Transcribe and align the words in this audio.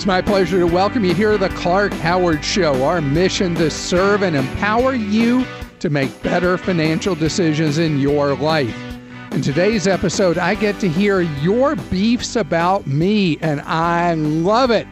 It's 0.00 0.06
my 0.06 0.22
pleasure 0.22 0.58
to 0.58 0.66
welcome 0.66 1.04
you 1.04 1.12
here 1.12 1.32
to 1.32 1.36
the 1.36 1.50
Clark 1.50 1.92
Howard 1.92 2.42
Show. 2.42 2.84
Our 2.84 3.02
mission 3.02 3.54
to 3.56 3.70
serve 3.70 4.22
and 4.22 4.34
empower 4.34 4.94
you 4.94 5.44
to 5.78 5.90
make 5.90 6.22
better 6.22 6.56
financial 6.56 7.14
decisions 7.14 7.76
in 7.76 8.00
your 8.00 8.34
life. 8.34 8.74
In 9.32 9.42
today's 9.42 9.86
episode, 9.86 10.38
I 10.38 10.54
get 10.54 10.80
to 10.80 10.88
hear 10.88 11.20
your 11.20 11.76
beefs 11.76 12.34
about 12.34 12.86
me, 12.86 13.36
and 13.42 13.60
I 13.60 14.14
love 14.14 14.70
it. 14.70 14.86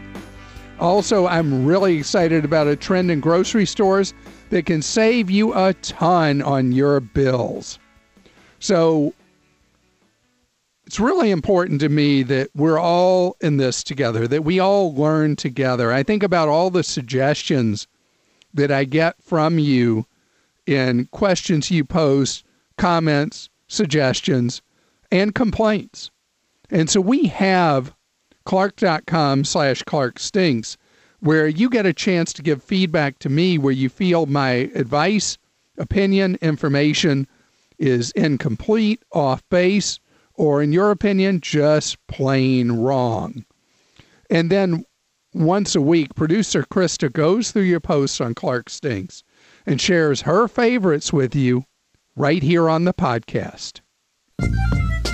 Also, 0.79 1.27
I'm 1.27 1.65
really 1.65 1.97
excited 1.97 2.45
about 2.45 2.67
a 2.67 2.77
trend 2.77 3.11
in 3.11 3.21
grocery 3.21 3.65
stores 3.65 4.13
that 4.51 4.67
can 4.67 4.83
save 4.83 5.31
you 5.31 5.55
a 5.55 5.73
ton 5.73 6.43
on 6.43 6.73
your 6.73 7.01
bills. 7.01 7.79
So, 8.59 9.15
it's 10.89 10.99
really 10.99 11.31
important 11.31 11.83
to 11.83 11.91
me 11.91 12.23
that 12.23 12.49
we're 12.55 12.79
all 12.79 13.37
in 13.43 13.59
this 13.59 13.85
together, 13.85 14.27
that 14.27 14.43
we 14.43 14.59
all 14.59 14.95
learn 14.95 15.37
together. 15.37 15.93
I 15.93 16.03
think 16.03 16.23
about 16.23 16.49
all 16.49 16.71
the 16.71 16.83
suggestions 16.83 17.87
that 18.55 18.71
I 18.71 18.85
get 18.85 19.23
from 19.23 19.59
you 19.59 20.07
in 20.67 21.05
questions 21.13 21.71
you 21.71 21.85
post, 21.85 22.43
comments, 22.79 23.51
suggestions, 23.67 24.63
and 25.13 25.35
complaints. 25.35 26.11
And 26.71 26.89
so 26.89 27.03
we 27.03 27.27
have 27.27 27.95
clark.com 28.47 29.45
slash 29.45 29.83
clark 29.83 30.19
stinks 30.19 30.79
where 31.21 31.47
you 31.47 31.69
get 31.69 31.85
a 31.85 31.93
chance 31.93 32.33
to 32.33 32.43
give 32.43 32.63
feedback 32.63 33.19
to 33.19 33.29
me 33.29 33.59
where 33.59 33.75
you 33.75 33.91
feel 33.91 34.25
my 34.25 34.71
advice, 34.75 35.37
opinion, 35.77 36.39
information 36.41 37.27
is 37.79 38.11
incomplete, 38.13 39.03
off 39.13 39.47
base, 39.51 40.01
or 40.39 40.63
in 40.63 40.73
your 40.73 40.91
opinion, 40.91 41.41
just 41.41 41.99
plain 42.07 42.73
wrong. 42.73 43.45
And 44.31 44.51
then 44.51 44.85
once 45.35 45.75
a 45.75 45.81
week, 45.81 46.15
producer 46.15 46.63
Christa 46.63 47.13
goes 47.13 47.51
through 47.51 47.63
your 47.63 47.81
posts 47.81 48.21
on 48.21 48.35
Clark 48.35 48.71
Stinks 48.71 49.23
and 49.67 49.81
shares 49.81 50.23
her 50.23 50.49
favorites 50.49 51.13
with 51.13 51.35
you 51.35 51.65
right 52.17 52.43
here 52.43 52.69
on 52.69 52.85
the 52.85 52.95
podcast. 52.95 53.81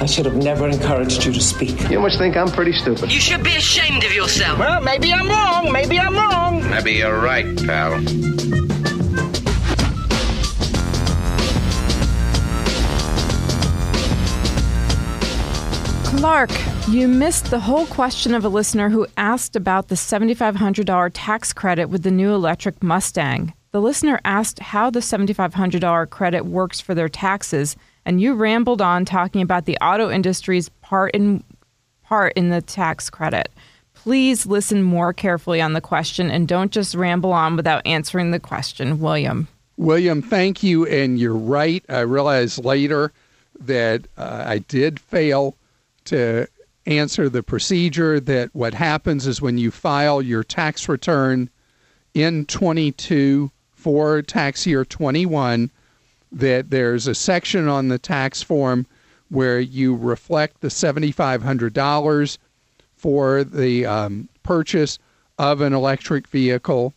I 0.00 0.06
should 0.06 0.26
have 0.26 0.36
never 0.36 0.68
encouraged 0.68 1.24
you 1.24 1.32
to 1.32 1.40
speak. 1.40 1.88
You 1.88 2.00
must 2.00 2.18
think 2.18 2.36
I'm 2.36 2.48
pretty 2.48 2.72
stupid. 2.72 3.10
You 3.10 3.20
should 3.20 3.42
be 3.42 3.56
ashamed 3.56 4.04
of 4.04 4.12
yourself. 4.12 4.58
Well, 4.58 4.82
maybe 4.82 5.12
I'm 5.12 5.28
wrong. 5.28 5.72
Maybe 5.72 5.98
I'm 5.98 6.14
wrong. 6.14 6.68
Maybe 6.68 6.94
you're 6.94 7.20
right, 7.20 7.56
pal. 7.64 8.73
Clark, 16.18 16.50
you 16.88 17.06
missed 17.06 17.50
the 17.50 17.60
whole 17.60 17.86
question 17.86 18.34
of 18.34 18.44
a 18.44 18.48
listener 18.48 18.88
who 18.88 19.06
asked 19.16 19.56
about 19.56 19.88
the 19.88 19.94
$7,500 19.94 21.10
tax 21.12 21.52
credit 21.52 21.90
with 21.90 22.02
the 22.02 22.10
new 22.10 22.32
electric 22.32 22.82
Mustang. 22.82 23.52
The 23.72 23.80
listener 23.80 24.20
asked 24.24 24.58
how 24.58 24.88
the 24.88 25.00
$7,500 25.00 26.08
credit 26.08 26.46
works 26.46 26.80
for 26.80 26.94
their 26.94 27.10
taxes, 27.10 27.76
and 28.06 28.20
you 28.22 28.34
rambled 28.34 28.80
on 28.80 29.04
talking 29.04 29.42
about 29.42 29.66
the 29.66 29.76
auto 29.82 30.10
industry's 30.10 30.70
part 30.80 31.14
in 31.14 31.44
part 32.04 32.32
in 32.36 32.48
the 32.48 32.62
tax 32.62 33.10
credit. 33.10 33.50
Please 33.92 34.46
listen 34.46 34.82
more 34.82 35.12
carefully 35.12 35.60
on 35.60 35.74
the 35.74 35.80
question 35.80 36.30
and 36.30 36.48
don't 36.48 36.72
just 36.72 36.94
ramble 36.94 37.32
on 37.32 37.56
without 37.56 37.86
answering 37.86 38.30
the 38.30 38.40
question, 38.40 38.98
William. 38.98 39.48
William, 39.76 40.22
thank 40.22 40.62
you. 40.62 40.86
And 40.86 41.18
you're 41.18 41.34
right. 41.34 41.84
I 41.88 42.00
realized 42.00 42.64
later 42.64 43.12
that 43.60 44.06
uh, 44.16 44.44
I 44.46 44.58
did 44.58 45.00
fail 45.00 45.54
to 46.04 46.46
answer 46.86 47.28
the 47.28 47.42
procedure 47.42 48.20
that 48.20 48.54
what 48.54 48.74
happens 48.74 49.26
is 49.26 49.40
when 49.40 49.58
you 49.58 49.70
file 49.70 50.20
your 50.20 50.44
tax 50.44 50.88
return 50.88 51.48
in 52.12 52.44
22 52.46 53.50
for 53.72 54.22
tax 54.22 54.66
year 54.66 54.84
21 54.84 55.70
that 56.30 56.70
there's 56.70 57.06
a 57.06 57.14
section 57.14 57.68
on 57.68 57.88
the 57.88 57.98
tax 57.98 58.42
form 58.42 58.86
where 59.30 59.60
you 59.60 59.94
reflect 59.94 60.60
the 60.60 60.68
$7,500 60.68 62.38
for 62.94 63.44
the 63.44 63.86
um, 63.86 64.28
purchase 64.42 64.98
of 65.38 65.60
an 65.60 65.72
electric 65.72 66.28
vehicle 66.28 66.94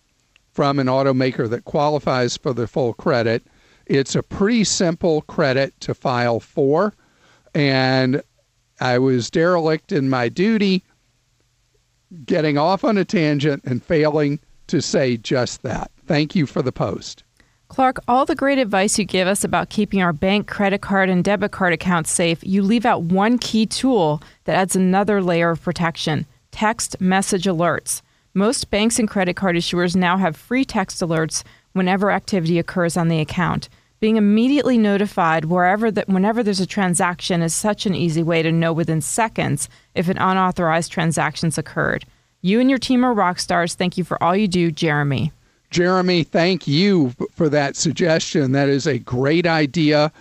from 0.51 0.79
an 0.79 0.87
automaker 0.87 1.49
that 1.49 1.65
qualifies 1.65 2.37
for 2.37 2.53
the 2.53 2.67
full 2.67 2.93
credit. 2.93 3.43
It's 3.85 4.15
a 4.15 4.23
pretty 4.23 4.63
simple 4.63 5.21
credit 5.21 5.79
to 5.81 5.93
file 5.93 6.39
for, 6.39 6.93
and 7.53 8.21
I 8.79 8.99
was 8.99 9.29
derelict 9.29 9.91
in 9.91 10.09
my 10.09 10.29
duty, 10.29 10.83
getting 12.25 12.57
off 12.57 12.83
on 12.83 12.97
a 12.97 13.05
tangent 13.05 13.63
and 13.65 13.83
failing 13.83 14.39
to 14.67 14.81
say 14.81 15.17
just 15.17 15.63
that. 15.63 15.91
Thank 16.05 16.35
you 16.35 16.45
for 16.45 16.61
the 16.61 16.71
post. 16.71 17.23
Clark, 17.69 17.99
all 18.07 18.25
the 18.25 18.35
great 18.35 18.59
advice 18.59 18.97
you 18.97 19.03
give 19.03 19.27
us 19.27 19.43
about 19.43 19.69
keeping 19.69 20.01
our 20.01 20.13
bank, 20.13 20.47
credit 20.47 20.81
card, 20.81 21.09
and 21.09 21.23
debit 21.23 21.51
card 21.51 21.73
accounts 21.73 22.11
safe, 22.11 22.39
you 22.41 22.61
leave 22.63 22.85
out 22.85 23.03
one 23.03 23.37
key 23.37 23.65
tool 23.65 24.21
that 24.45 24.55
adds 24.55 24.75
another 24.75 25.21
layer 25.21 25.51
of 25.51 25.61
protection 25.61 26.25
text 26.51 26.99
message 26.99 27.43
alerts. 27.43 28.01
Most 28.33 28.71
banks 28.71 28.99
and 28.99 29.07
credit 29.07 29.35
card 29.35 29.55
issuers 29.55 29.95
now 29.95 30.17
have 30.17 30.35
free 30.35 30.63
text 30.65 31.01
alerts 31.01 31.43
whenever 31.73 32.09
activity 32.09 32.57
occurs 32.57 32.95
on 32.97 33.09
the 33.09 33.19
account. 33.19 33.69
Being 33.99 34.17
immediately 34.17 34.77
notified 34.77 35.45
wherever 35.45 35.89
that 35.89 36.07
whenever 36.07 36.43
there's 36.43 36.59
a 36.59 36.67
transaction 36.67 37.41
is 37.41 37.53
such 37.53 37.87
an 37.87 37.95
easy 37.95 38.21
way 38.21 38.43
to 38.43 38.51
know 38.51 38.71
within 38.71 39.01
seconds 39.01 39.69
if 39.95 40.07
an 40.07 40.19
unauthorized 40.19 40.91
transaction's 40.91 41.57
occurred. 41.57 42.05
You 42.41 42.59
and 42.59 42.69
your 42.69 42.77
team 42.77 43.03
are 43.03 43.13
rock 43.13 43.39
stars. 43.39 43.73
Thank 43.73 43.97
you 43.97 44.03
for 44.03 44.21
all 44.21 44.35
you 44.35 44.47
do, 44.47 44.71
Jeremy. 44.71 45.31
Jeremy, 45.71 46.23
thank 46.23 46.67
you 46.67 47.13
for 47.31 47.49
that 47.49 47.75
suggestion. 47.75 48.51
That 48.51 48.69
is 48.69 48.85
a 48.85 48.99
great 48.99 49.47
idea. 49.47 50.11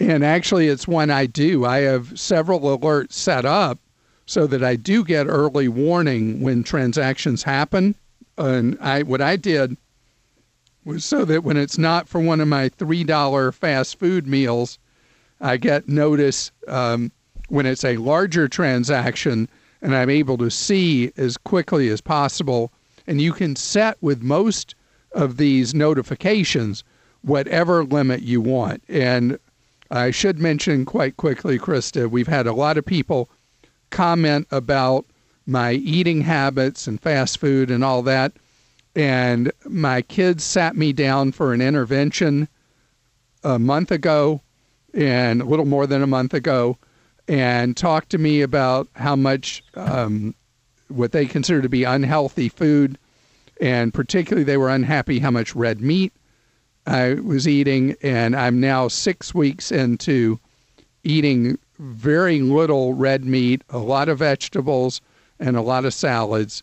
And 0.00 0.24
actually, 0.24 0.68
it's 0.68 0.88
one 0.88 1.10
I 1.10 1.26
do. 1.26 1.64
I 1.64 1.78
have 1.78 2.18
several 2.18 2.60
alerts 2.60 3.12
set 3.12 3.44
up 3.44 3.78
so 4.26 4.46
that 4.46 4.62
I 4.62 4.76
do 4.76 5.04
get 5.04 5.26
early 5.26 5.68
warning 5.68 6.40
when 6.40 6.62
transactions 6.62 7.42
happen. 7.42 7.94
And 8.38 8.78
I, 8.80 9.02
what 9.02 9.20
I 9.20 9.36
did 9.36 9.76
so 10.98 11.24
that 11.24 11.44
when 11.44 11.56
it's 11.56 11.78
not 11.78 12.08
for 12.08 12.20
one 12.20 12.40
of 12.40 12.48
my 12.48 12.68
$3 12.68 13.54
fast 13.54 13.98
food 13.98 14.26
meals, 14.26 14.78
I 15.40 15.56
get 15.56 15.88
notice 15.88 16.52
um, 16.68 17.10
when 17.48 17.66
it's 17.66 17.84
a 17.84 17.96
larger 17.96 18.48
transaction 18.48 19.48
and 19.82 19.94
I'm 19.94 20.10
able 20.10 20.38
to 20.38 20.50
see 20.50 21.12
as 21.16 21.36
quickly 21.36 21.88
as 21.88 22.00
possible. 22.00 22.72
And 23.06 23.20
you 23.20 23.32
can 23.32 23.54
set 23.54 23.98
with 24.00 24.22
most 24.22 24.74
of 25.12 25.36
these 25.36 25.74
notifications 25.74 26.84
whatever 27.22 27.84
limit 27.84 28.22
you 28.22 28.40
want. 28.40 28.82
And 28.88 29.38
I 29.90 30.10
should 30.10 30.38
mention 30.38 30.84
quite 30.84 31.16
quickly, 31.16 31.58
Christa, 31.58 32.10
we've 32.10 32.28
had 32.28 32.46
a 32.46 32.52
lot 32.52 32.78
of 32.78 32.84
people 32.84 33.28
comment 33.90 34.46
about 34.50 35.06
my 35.46 35.72
eating 35.72 36.22
habits 36.22 36.86
and 36.86 37.00
fast 37.00 37.38
food 37.38 37.70
and 37.70 37.84
all 37.84 38.02
that. 38.02 38.32
And 38.94 39.52
my 39.64 40.02
kids 40.02 40.44
sat 40.44 40.76
me 40.76 40.92
down 40.92 41.32
for 41.32 41.52
an 41.52 41.60
intervention 41.60 42.48
a 43.42 43.58
month 43.58 43.90
ago 43.90 44.40
and 44.92 45.42
a 45.42 45.44
little 45.44 45.64
more 45.64 45.86
than 45.86 46.02
a 46.02 46.06
month 46.06 46.32
ago 46.32 46.78
and 47.26 47.76
talked 47.76 48.10
to 48.10 48.18
me 48.18 48.42
about 48.42 48.88
how 48.94 49.16
much 49.16 49.64
um, 49.74 50.34
what 50.88 51.12
they 51.12 51.26
consider 51.26 51.60
to 51.62 51.68
be 51.68 51.84
unhealthy 51.84 52.48
food 52.48 52.98
and 53.60 53.92
particularly 53.92 54.44
they 54.44 54.56
were 54.56 54.68
unhappy 54.68 55.18
how 55.18 55.30
much 55.30 55.54
red 55.54 55.80
meat 55.80 56.12
I 56.86 57.14
was 57.14 57.48
eating, 57.48 57.96
and 58.02 58.36
I'm 58.36 58.60
now 58.60 58.88
six 58.88 59.34
weeks 59.34 59.72
into 59.72 60.38
eating 61.02 61.58
very 61.78 62.40
little 62.40 62.92
red 62.92 63.24
meat, 63.24 63.62
a 63.70 63.78
lot 63.78 64.08
of 64.08 64.18
vegetables, 64.18 65.00
and 65.40 65.56
a 65.56 65.62
lot 65.62 65.84
of 65.84 65.94
salads, 65.94 66.62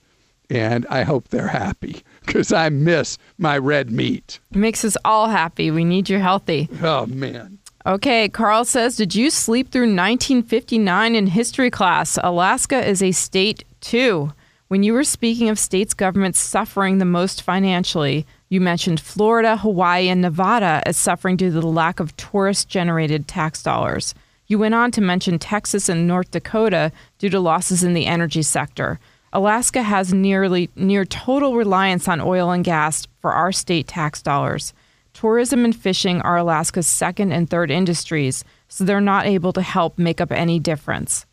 and 0.50 0.85
I 0.89 1.03
hope 1.03 1.29
they're 1.29 1.47
happy 1.47 2.03
because 2.25 2.51
I 2.51 2.69
miss 2.69 3.18
my 3.38 3.57
red 3.57 3.91
meat. 3.91 4.39
It 4.51 4.57
makes 4.57 4.85
us 4.85 4.97
all 5.03 5.29
happy. 5.29 5.71
We 5.71 5.83
need 5.83 6.09
you 6.09 6.19
healthy. 6.19 6.69
Oh 6.81 7.06
man. 7.06 7.59
Okay, 7.85 8.29
Carl 8.29 8.63
says, 8.63 8.95
Did 8.95 9.15
you 9.15 9.31
sleep 9.31 9.71
through 9.71 9.94
1959 9.94 11.15
in 11.15 11.27
history 11.27 11.71
class? 11.71 12.19
Alaska 12.23 12.88
is 12.88 13.01
a 13.01 13.12
state 13.12 13.63
too. 13.81 14.33
When 14.68 14.83
you 14.83 14.94
were 14.94 15.03
speaking 15.03 15.50
of 15.50 15.59
states' 15.59 15.94
governments 15.94 16.39
suffering 16.39 16.97
the 16.97 17.06
most 17.06 17.41
financially, 17.41 18.25
you 18.50 18.62
mentioned 18.62 19.01
Florida, 19.01 19.57
Hawaii, 19.57 20.09
and 20.09 20.21
Nevada 20.21 20.81
as 20.85 20.95
suffering 20.95 21.38
due 21.38 21.51
to 21.51 21.59
the 21.59 21.68
lack 21.68 22.00
of 22.00 22.15
tourist 22.18 22.69
generated 22.69 23.27
tax 23.27 23.63
dollars. 23.63 24.13
You 24.47 24.59
went 24.59 24.75
on 24.75 24.91
to 24.91 25.01
mention 25.01 25.39
Texas 25.39 25.89
and 25.89 26.07
North 26.07 26.31
Dakota 26.31 26.91
due 27.18 27.29
to 27.29 27.39
losses 27.39 27.83
in 27.83 27.94
the 27.94 28.06
energy 28.06 28.44
sector. 28.44 29.00
Alaska 29.33 29.81
has 29.81 30.13
nearly 30.13 30.69
near 30.75 31.06
total 31.06 31.56
reliance 31.56 32.07
on 32.07 32.19
oil 32.19 32.51
and 32.51 32.63
gas 32.63 33.07
for 33.22 33.31
our 33.31 33.51
state 33.51 33.88
tax 33.88 34.22
dollars. 34.22 34.74
Tourism 35.13 35.66
and 35.66 35.75
fishing 35.75 36.22
are 36.22 36.38
Alaska's 36.38 36.88
second 36.88 37.31
and 37.31 37.50
third 37.50 37.72
industries, 37.72 38.44
so 38.68 38.83
they're 38.83 39.01
not 39.01 39.25
able 39.25 39.54
to 39.54 39.62
help 39.62 39.98
make 39.98 40.22
up 40.22 40.31
any 40.31 40.60
difference. 40.60 41.25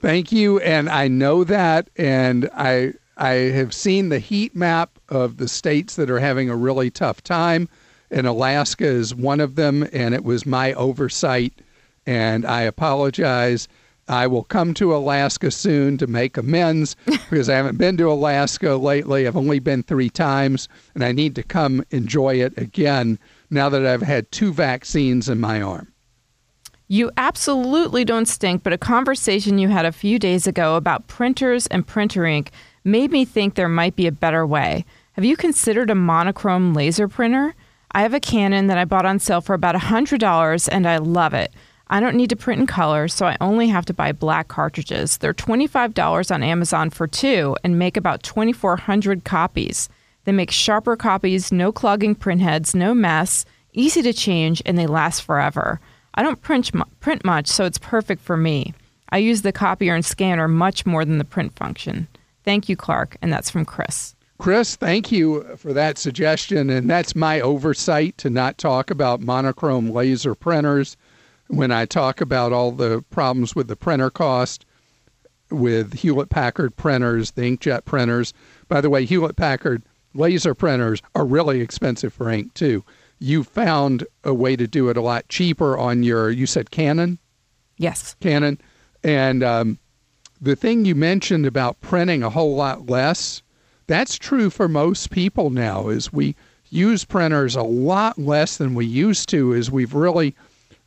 Thank 0.00 0.32
you. 0.32 0.60
And 0.60 0.90
I 0.90 1.08
know 1.08 1.44
that. 1.44 1.88
And 1.96 2.50
I, 2.54 2.92
I 3.16 3.28
have 3.30 3.72
seen 3.72 4.10
the 4.10 4.18
heat 4.18 4.54
map 4.54 4.98
of 5.08 5.38
the 5.38 5.48
states 5.48 5.96
that 5.96 6.10
are 6.10 6.20
having 6.20 6.50
a 6.50 6.56
really 6.56 6.90
tough 6.90 7.22
time. 7.22 7.70
And 8.10 8.26
Alaska 8.26 8.84
is 8.84 9.14
one 9.14 9.40
of 9.40 9.54
them. 9.54 9.88
And 9.94 10.14
it 10.14 10.22
was 10.22 10.44
my 10.44 10.74
oversight. 10.74 11.54
And 12.04 12.44
I 12.44 12.62
apologize. 12.62 13.66
I 14.08 14.26
will 14.26 14.44
come 14.44 14.74
to 14.74 14.94
Alaska 14.94 15.50
soon 15.50 15.98
to 15.98 16.06
make 16.06 16.36
amends 16.36 16.96
because 17.06 17.48
I 17.48 17.56
haven't 17.56 17.78
been 17.78 17.96
to 17.98 18.10
Alaska 18.10 18.76
lately. 18.76 19.26
I've 19.26 19.36
only 19.36 19.58
been 19.58 19.82
three 19.82 20.10
times, 20.10 20.68
and 20.94 21.04
I 21.04 21.12
need 21.12 21.34
to 21.36 21.42
come 21.42 21.84
enjoy 21.90 22.36
it 22.36 22.56
again 22.58 23.18
now 23.50 23.68
that 23.68 23.86
I've 23.86 24.02
had 24.02 24.30
two 24.30 24.52
vaccines 24.52 25.28
in 25.28 25.40
my 25.40 25.62
arm. 25.62 25.92
You 26.86 27.10
absolutely 27.16 28.04
don't 28.04 28.26
stink, 28.26 28.62
but 28.62 28.74
a 28.74 28.78
conversation 28.78 29.58
you 29.58 29.68
had 29.68 29.86
a 29.86 29.92
few 29.92 30.18
days 30.18 30.46
ago 30.46 30.76
about 30.76 31.08
printers 31.08 31.66
and 31.68 31.86
printer 31.86 32.26
ink 32.26 32.50
made 32.84 33.10
me 33.10 33.24
think 33.24 33.54
there 33.54 33.70
might 33.70 33.96
be 33.96 34.06
a 34.06 34.12
better 34.12 34.46
way. 34.46 34.84
Have 35.12 35.24
you 35.24 35.36
considered 35.36 35.88
a 35.88 35.94
monochrome 35.94 36.74
laser 36.74 37.08
printer? 37.08 37.54
I 37.92 38.02
have 38.02 38.12
a 38.12 38.20
Canon 38.20 38.66
that 38.66 38.76
I 38.76 38.84
bought 38.84 39.06
on 39.06 39.18
sale 39.18 39.40
for 39.40 39.54
about 39.54 39.76
$100 39.76 40.68
and 40.70 40.86
I 40.86 40.98
love 40.98 41.32
it. 41.32 41.54
I 41.88 42.00
don't 42.00 42.16
need 42.16 42.30
to 42.30 42.36
print 42.36 42.60
in 42.60 42.66
color, 42.66 43.08
so 43.08 43.26
I 43.26 43.36
only 43.40 43.68
have 43.68 43.84
to 43.86 43.94
buy 43.94 44.12
black 44.12 44.48
cartridges. 44.48 45.18
They're 45.18 45.34
$25 45.34 46.34
on 46.34 46.42
Amazon 46.42 46.90
for 46.90 47.06
two 47.06 47.56
and 47.62 47.78
make 47.78 47.96
about 47.96 48.22
2,400 48.22 49.24
copies. 49.24 49.88
They 50.24 50.32
make 50.32 50.50
sharper 50.50 50.96
copies, 50.96 51.52
no 51.52 51.72
clogging 51.72 52.16
printheads, 52.16 52.74
no 52.74 52.94
mess, 52.94 53.44
easy 53.74 54.00
to 54.02 54.12
change, 54.12 54.62
and 54.64 54.78
they 54.78 54.86
last 54.86 55.20
forever. 55.20 55.80
I 56.14 56.22
don't 56.22 56.40
print, 56.40 56.70
print 57.00 57.24
much, 57.24 57.48
so 57.48 57.64
it's 57.64 57.78
perfect 57.78 58.22
for 58.22 58.36
me. 58.36 58.72
I 59.10 59.18
use 59.18 59.42
the 59.42 59.52
copier 59.52 59.94
and 59.94 60.04
scanner 60.04 60.48
much 60.48 60.86
more 60.86 61.04
than 61.04 61.18
the 61.18 61.24
print 61.24 61.54
function. 61.54 62.08
Thank 62.44 62.68
you, 62.68 62.76
Clark. 62.76 63.16
And 63.20 63.32
that's 63.32 63.50
from 63.50 63.64
Chris. 63.64 64.14
Chris, 64.38 64.76
thank 64.76 65.12
you 65.12 65.44
for 65.56 65.72
that 65.72 65.98
suggestion. 65.98 66.68
And 66.70 66.90
that's 66.90 67.14
my 67.14 67.40
oversight 67.40 68.18
to 68.18 68.30
not 68.30 68.58
talk 68.58 68.90
about 68.90 69.20
monochrome 69.20 69.90
laser 69.90 70.34
printers 70.34 70.96
when 71.48 71.70
I 71.70 71.86
talk 71.86 72.20
about 72.20 72.52
all 72.52 72.72
the 72.72 73.04
problems 73.10 73.54
with 73.54 73.68
the 73.68 73.76
printer 73.76 74.10
cost 74.10 74.64
with 75.50 75.94
Hewlett 75.94 76.30
Packard 76.30 76.76
printers, 76.76 77.32
the 77.32 77.42
inkjet 77.42 77.84
printers. 77.84 78.32
By 78.68 78.80
the 78.80 78.90
way, 78.90 79.04
Hewlett 79.04 79.36
Packard 79.36 79.82
laser 80.14 80.54
printers 80.54 81.02
are 81.14 81.24
really 81.24 81.60
expensive 81.60 82.12
for 82.12 82.30
ink 82.30 82.54
too. 82.54 82.84
You 83.18 83.44
found 83.44 84.06
a 84.24 84.34
way 84.34 84.56
to 84.56 84.66
do 84.66 84.88
it 84.88 84.96
a 84.96 85.02
lot 85.02 85.28
cheaper 85.28 85.78
on 85.78 86.02
your, 86.02 86.30
you 86.30 86.46
said 86.46 86.70
Canon? 86.70 87.18
Yes. 87.76 88.16
Canon. 88.20 88.60
And 89.02 89.42
um, 89.42 89.78
the 90.40 90.56
thing 90.56 90.84
you 90.84 90.94
mentioned 90.94 91.46
about 91.46 91.80
printing 91.80 92.22
a 92.22 92.30
whole 92.30 92.54
lot 92.54 92.88
less, 92.88 93.42
that's 93.86 94.16
true 94.16 94.50
for 94.50 94.68
most 94.68 95.10
people 95.10 95.50
now, 95.50 95.88
is 95.88 96.12
we 96.12 96.34
use 96.70 97.04
printers 97.04 97.54
a 97.54 97.62
lot 97.62 98.18
less 98.18 98.56
than 98.56 98.74
we 98.74 98.86
used 98.86 99.28
to, 99.28 99.54
as 99.54 99.70
we've 99.70 99.94
really 99.94 100.34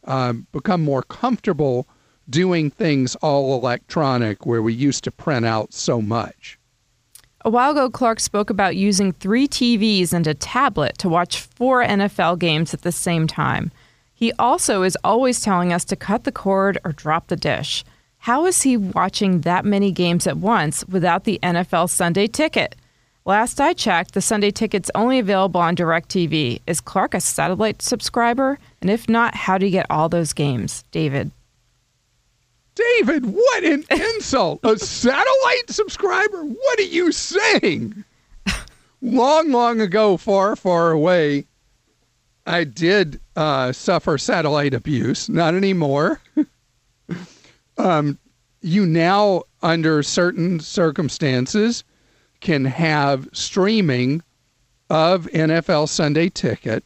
um, 0.08 0.48
become 0.52 0.84
more 0.84 1.04
comfortable 1.04 1.88
doing 2.30 2.70
things 2.70 3.16
all 3.18 3.58
electronic 3.58 4.46
where 4.46 4.62
we 4.62 4.74
used 4.74 5.04
to 5.04 5.12
print 5.12 5.46
out 5.46 5.74
so 5.74 6.02
much. 6.02 6.60
A 7.46 7.50
while 7.50 7.72
ago, 7.72 7.90
Clark 7.90 8.20
spoke 8.20 8.50
about 8.50 8.76
using 8.76 9.14
three 9.14 9.48
TVs 9.48 10.12
and 10.12 10.28
a 10.28 10.34
tablet 10.34 10.98
to 10.98 11.08
watch 11.08 11.40
four 11.40 11.84
NFL 11.84 12.40
games 12.40 12.74
at 12.74 12.82
the 12.82 12.92
same 12.92 13.28
time. 13.28 13.72
He 14.14 14.34
also 14.34 14.84
is 14.84 14.98
always 15.04 15.40
telling 15.40 15.72
us 15.72 15.86
to 15.86 15.96
cut 15.96 16.24
the 16.24 16.32
cord 16.32 16.78
or 16.84 16.92
drop 16.92 17.28
the 17.28 17.36
dish. 17.36 17.86
How 18.18 18.46
is 18.46 18.64
he 18.64 18.76
watching 18.76 19.42
that 19.42 19.64
many 19.64 19.92
games 19.92 20.28
at 20.28 20.38
once 20.38 20.84
without 20.88 21.24
the 21.24 21.40
NFL 21.44 21.90
Sunday 21.90 22.28
ticket? 22.28 22.76
Last 23.24 23.62
I 23.62 23.74
checked, 23.74 24.14
the 24.14 24.22
Sunday 24.22 24.52
ticket's 24.52 24.92
only 24.96 25.20
available 25.20 25.62
on 25.62 25.76
DirecTV. 25.76 26.62
Is 26.66 26.82
Clark 26.82 27.14
a 27.14 27.22
satellite 27.22 27.82
subscriber? 27.82 28.58
And 28.82 28.90
if 28.90 29.10
not, 29.10 29.36
how 29.36 29.58
do 29.58 29.66
you 29.66 29.72
get 29.72 29.88
all 29.90 30.10
those 30.10 30.34
games? 30.34 30.84
David. 30.92 31.32
David, 32.76 33.26
what 33.26 33.64
an 33.64 33.84
insult! 33.92 34.60
a 34.64 34.78
satellite 34.78 35.70
subscriber? 35.70 36.44
What 36.44 36.80
are 36.80 36.84
you 36.84 37.12
saying? 37.12 38.04
long, 39.02 39.52
long 39.52 39.82
ago, 39.82 40.18
far, 40.18 40.56
far 40.56 40.92
away, 40.92 41.46
I 42.46 42.64
did 42.64 43.20
uh, 43.36 43.72
suffer 43.72 44.18
satellite 44.18 44.74
abuse. 44.74 45.28
Not 45.28 45.56
anymore. 45.56 46.22
um, 47.78 48.18
you 48.62 48.86
now, 48.86 49.44
under 49.62 50.04
certain 50.04 50.60
circumstances, 50.60 51.84
can 52.40 52.66
have 52.66 53.28
streaming 53.34 54.22
of 54.90 55.26
NFL 55.28 55.90
Sunday 55.90 56.30
Ticket 56.30 56.84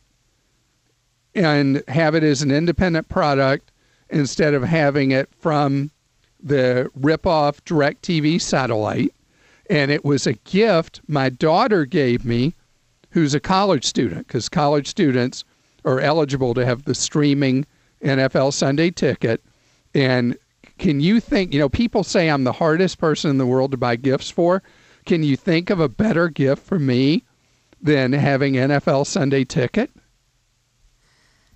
and 1.35 1.83
have 1.87 2.15
it 2.15 2.23
as 2.23 2.41
an 2.41 2.51
independent 2.51 3.07
product 3.09 3.71
instead 4.09 4.53
of 4.53 4.63
having 4.63 5.11
it 5.11 5.29
from 5.39 5.91
the 6.41 6.89
rip-off 6.95 7.63
DirecTV 7.65 8.41
satellite. 8.41 9.13
And 9.69 9.91
it 9.91 10.03
was 10.03 10.27
a 10.27 10.33
gift 10.33 11.01
my 11.07 11.29
daughter 11.29 11.85
gave 11.85 12.25
me, 12.25 12.53
who's 13.11 13.33
a 13.33 13.39
college 13.39 13.85
student, 13.85 14.27
because 14.27 14.49
college 14.49 14.87
students 14.87 15.45
are 15.85 15.99
eligible 15.99 16.53
to 16.53 16.65
have 16.65 16.83
the 16.83 16.95
streaming 16.95 17.65
NFL 18.01 18.53
Sunday 18.53 18.91
ticket. 18.91 19.41
And 19.93 20.37
can 20.77 20.99
you 20.99 21.19
think, 21.19 21.53
you 21.53 21.59
know, 21.59 21.69
people 21.69 22.03
say 22.03 22.29
I'm 22.29 22.43
the 22.43 22.51
hardest 22.51 22.97
person 22.97 23.29
in 23.29 23.37
the 23.37 23.45
world 23.45 23.71
to 23.71 23.77
buy 23.77 23.95
gifts 23.95 24.29
for. 24.29 24.63
Can 25.05 25.23
you 25.23 25.37
think 25.37 25.69
of 25.69 25.79
a 25.79 25.89
better 25.89 26.27
gift 26.27 26.63
for 26.65 26.79
me 26.79 27.23
than 27.81 28.13
having 28.13 28.53
NFL 28.53 29.07
Sunday 29.07 29.43
ticket? 29.43 29.91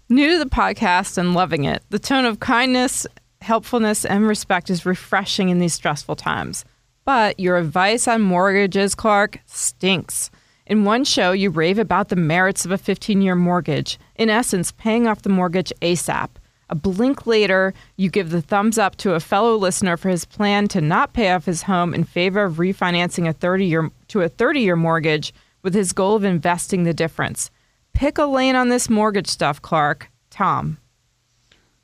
New 0.07 0.29
to 0.29 0.37
the 0.37 0.45
podcast 0.45 1.17
and 1.17 1.33
loving 1.33 1.63
it. 1.63 1.81
The 1.89 1.97
tone 1.97 2.25
of 2.25 2.39
kindness, 2.39 3.07
helpfulness, 3.41 4.05
and 4.05 4.27
respect 4.27 4.69
is 4.69 4.85
refreshing 4.85 5.49
in 5.49 5.57
these 5.57 5.73
stressful 5.73 6.15
times. 6.15 6.63
But 7.05 7.39
your 7.39 7.57
advice 7.57 8.07
on 8.07 8.21
mortgages, 8.21 8.93
Clark, 8.93 9.39
stinks. 9.47 10.29
In 10.67 10.85
one 10.85 11.05
show, 11.05 11.31
you 11.31 11.49
rave 11.49 11.79
about 11.79 12.09
the 12.09 12.15
merits 12.15 12.65
of 12.65 12.71
a 12.71 12.77
15 12.77 13.19
year 13.23 13.33
mortgage, 13.33 13.97
in 14.15 14.29
essence, 14.29 14.71
paying 14.71 15.07
off 15.07 15.23
the 15.23 15.29
mortgage 15.29 15.73
ASAP. 15.81 16.29
A 16.69 16.75
blink 16.75 17.25
later, 17.25 17.73
you 17.97 18.11
give 18.11 18.29
the 18.29 18.43
thumbs 18.43 18.77
up 18.77 18.97
to 18.97 19.15
a 19.15 19.19
fellow 19.19 19.55
listener 19.55 19.97
for 19.97 20.09
his 20.09 20.23
plan 20.23 20.67
to 20.67 20.81
not 20.81 21.13
pay 21.13 21.31
off 21.31 21.45
his 21.45 21.63
home 21.63 21.95
in 21.95 22.03
favor 22.03 22.43
of 22.43 22.57
refinancing 22.57 23.27
a 23.27 23.33
30 23.33 23.65
year 23.65 23.89
to 24.09 24.21
a 24.21 24.29
30 24.29 24.59
year 24.59 24.75
mortgage 24.75 25.33
with 25.63 25.73
his 25.73 25.93
goal 25.93 26.15
of 26.15 26.23
investing 26.23 26.83
the 26.83 26.93
difference. 26.93 27.49
Pick 27.95 28.17
a 28.17 28.25
lane 28.25 28.55
on 28.55 28.69
this 28.69 28.89
mortgage 28.89 29.27
stuff, 29.27 29.61
Clark. 29.61 30.11
Tom. 30.29 30.77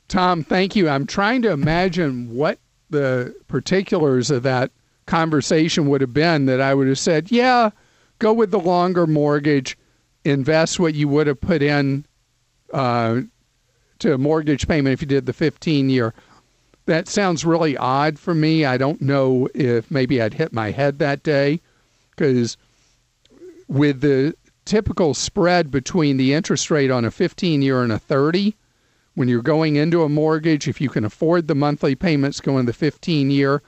Tom, 0.10 0.44
thank 0.44 0.76
you. 0.76 0.90
I'm 0.90 1.08
trying 1.08 1.42
to 1.44 1.52
imagine 1.52 2.36
what 2.36 2.60
the 2.90 3.34
particulars 3.48 4.30
of 4.30 4.44
that 4.44 4.72
conversation 5.06 5.88
would 5.88 6.02
have 6.02 6.14
been 6.14 6.48
that 6.48 6.60
I 6.60 6.74
would 6.74 6.90
have 6.90 7.00
said, 7.00 7.32
yeah, 7.32 7.70
go 8.20 8.34
with 8.34 8.52
the 8.52 8.60
longer 8.60 9.08
mortgage, 9.08 9.78
invest 10.26 10.82
what 10.82 10.96
you 10.96 11.08
would 11.08 11.28
have 11.28 11.40
put 11.40 11.62
in 11.62 12.06
uh, 12.74 13.22
to 14.00 14.14
a 14.14 14.18
mortgage 14.18 14.68
payment 14.68 14.94
if 14.94 15.02
you 15.02 15.08
did 15.08 15.26
the 15.26 15.34
15 15.34 15.90
year. 15.90 16.14
That 16.88 17.08
sounds 17.08 17.46
really 17.46 17.78
odd 17.78 18.20
for 18.20 18.34
me. 18.34 18.66
I 18.66 18.76
don't 18.76 19.02
know 19.02 19.48
if 19.56 19.90
maybe 19.90 20.22
I'd 20.22 20.34
hit 20.34 20.52
my 20.52 20.72
head 20.72 21.00
that 21.00 21.24
day 21.24 21.62
because 22.10 22.58
with 23.70 24.02
the 24.02 24.36
typical 24.66 25.14
spread 25.14 25.72
between 25.72 26.18
the 26.18 26.34
interest 26.34 26.72
rate 26.72 26.92
on 26.92 27.06
a 27.06 27.12
15 27.12 27.62
year 27.62 27.84
and 27.84 27.92
a 27.92 28.00
30, 28.00 28.56
when 29.16 29.28
you're 29.28 29.42
going 29.42 29.76
into 29.76 30.04
a 30.04 30.10
mortgage, 30.10 30.68
if 30.68 30.80
you 30.80 30.90
can 30.90 31.04
afford 31.04 31.48
the 31.48 31.56
monthly 31.56 31.96
payments 31.96 32.40
going 32.40 32.66
the 32.66 32.74
15 32.74 33.32
year, 33.32 33.62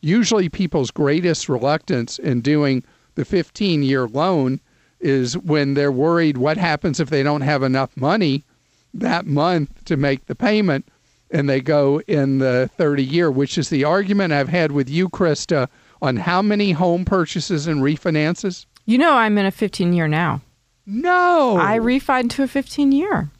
usually 0.00 0.48
people's 0.48 0.90
greatest 0.90 1.48
reluctance 1.48 2.18
in 2.18 2.40
doing 2.40 2.82
the 3.14 3.24
15 3.24 3.82
year 3.82 4.06
loan 4.06 4.60
is 5.00 5.36
when 5.38 5.74
they're 5.74 5.92
worried 5.92 6.36
what 6.36 6.56
happens 6.56 7.00
if 7.00 7.08
they 7.10 7.22
don't 7.22 7.40
have 7.40 7.62
enough 7.62 7.96
money 7.96 8.44
that 8.92 9.26
month 9.26 9.84
to 9.84 9.96
make 9.96 10.26
the 10.26 10.34
payment 10.34 10.86
and 11.30 11.48
they 11.48 11.60
go 11.60 12.00
in 12.02 12.38
the 12.38 12.68
30 12.76 13.04
year, 13.04 13.30
which 13.30 13.56
is 13.56 13.70
the 13.70 13.84
argument 13.84 14.32
I've 14.32 14.48
had 14.48 14.72
with 14.72 14.90
you, 14.90 15.08
Christa, 15.08 15.68
on 16.02 16.16
how 16.16 16.42
many 16.42 16.72
home 16.72 17.04
purchases 17.04 17.66
and 17.66 17.82
refinances? 17.82 18.66
You 18.90 18.98
know, 18.98 19.12
I'm 19.12 19.38
in 19.38 19.46
a 19.46 19.52
15 19.52 19.92
year 19.92 20.08
now. 20.08 20.40
No. 20.84 21.56
I 21.56 21.78
refied 21.78 22.28
to 22.30 22.42
a 22.42 22.48
15 22.48 22.90
year. 22.90 23.30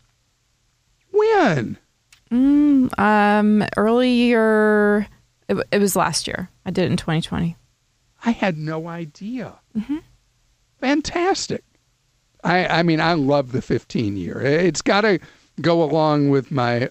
When? 1.11 1.77
Mm, 2.31 2.97
um, 2.97 3.67
earlier, 3.77 5.09
it, 5.49 5.57
it, 5.73 5.79
was 5.81 5.97
last 5.97 6.29
year. 6.29 6.51
I 6.65 6.71
did 6.71 6.85
it 6.85 6.93
in 6.93 6.97
2020. 6.97 7.57
I 8.25 8.31
had 8.31 8.59
no 8.59 8.87
idea. 8.87 9.59
Mm-hmm. 9.77 9.97
Fantastic. 10.79 11.65
I, 12.45 12.67
I 12.67 12.83
mean, 12.85 13.01
I 13.01 13.15
love 13.15 13.51
the 13.51 13.61
15 13.61 14.17
year. 14.17 14.41
It's 14.41 14.83
got 14.83 15.01
to 15.01 15.19
go 15.61 15.83
along 15.83 16.31
with 16.31 16.53
my 16.53 16.91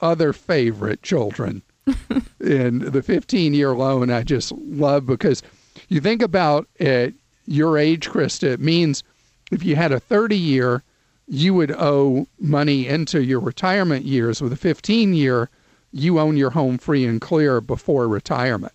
other 0.00 0.32
favorite 0.32 1.02
children, 1.02 1.60
and 2.40 2.80
the 2.80 3.02
15 3.02 3.52
year 3.52 3.74
loan, 3.74 4.08
I 4.08 4.22
just 4.22 4.50
love 4.52 5.04
because 5.04 5.42
you 5.88 6.00
think 6.00 6.22
about 6.22 6.68
at 6.80 7.12
your 7.48 7.78
age, 7.78 8.08
Christa, 8.08 8.44
it 8.44 8.60
means 8.60 9.02
if 9.50 9.64
you 9.64 9.76
had 9.76 9.92
a 9.92 10.00
30 10.00 10.36
year, 10.36 10.82
you 11.26 11.54
would 11.54 11.72
owe 11.72 12.26
money 12.38 12.86
into 12.86 13.22
your 13.22 13.40
retirement 13.40 14.04
years. 14.04 14.40
With 14.40 14.52
a 14.52 14.56
15 14.56 15.14
year, 15.14 15.50
you 15.92 16.18
own 16.18 16.36
your 16.36 16.50
home 16.50 16.78
free 16.78 17.04
and 17.04 17.20
clear 17.20 17.60
before 17.60 18.08
retirement. 18.08 18.72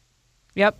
Yep. 0.56 0.78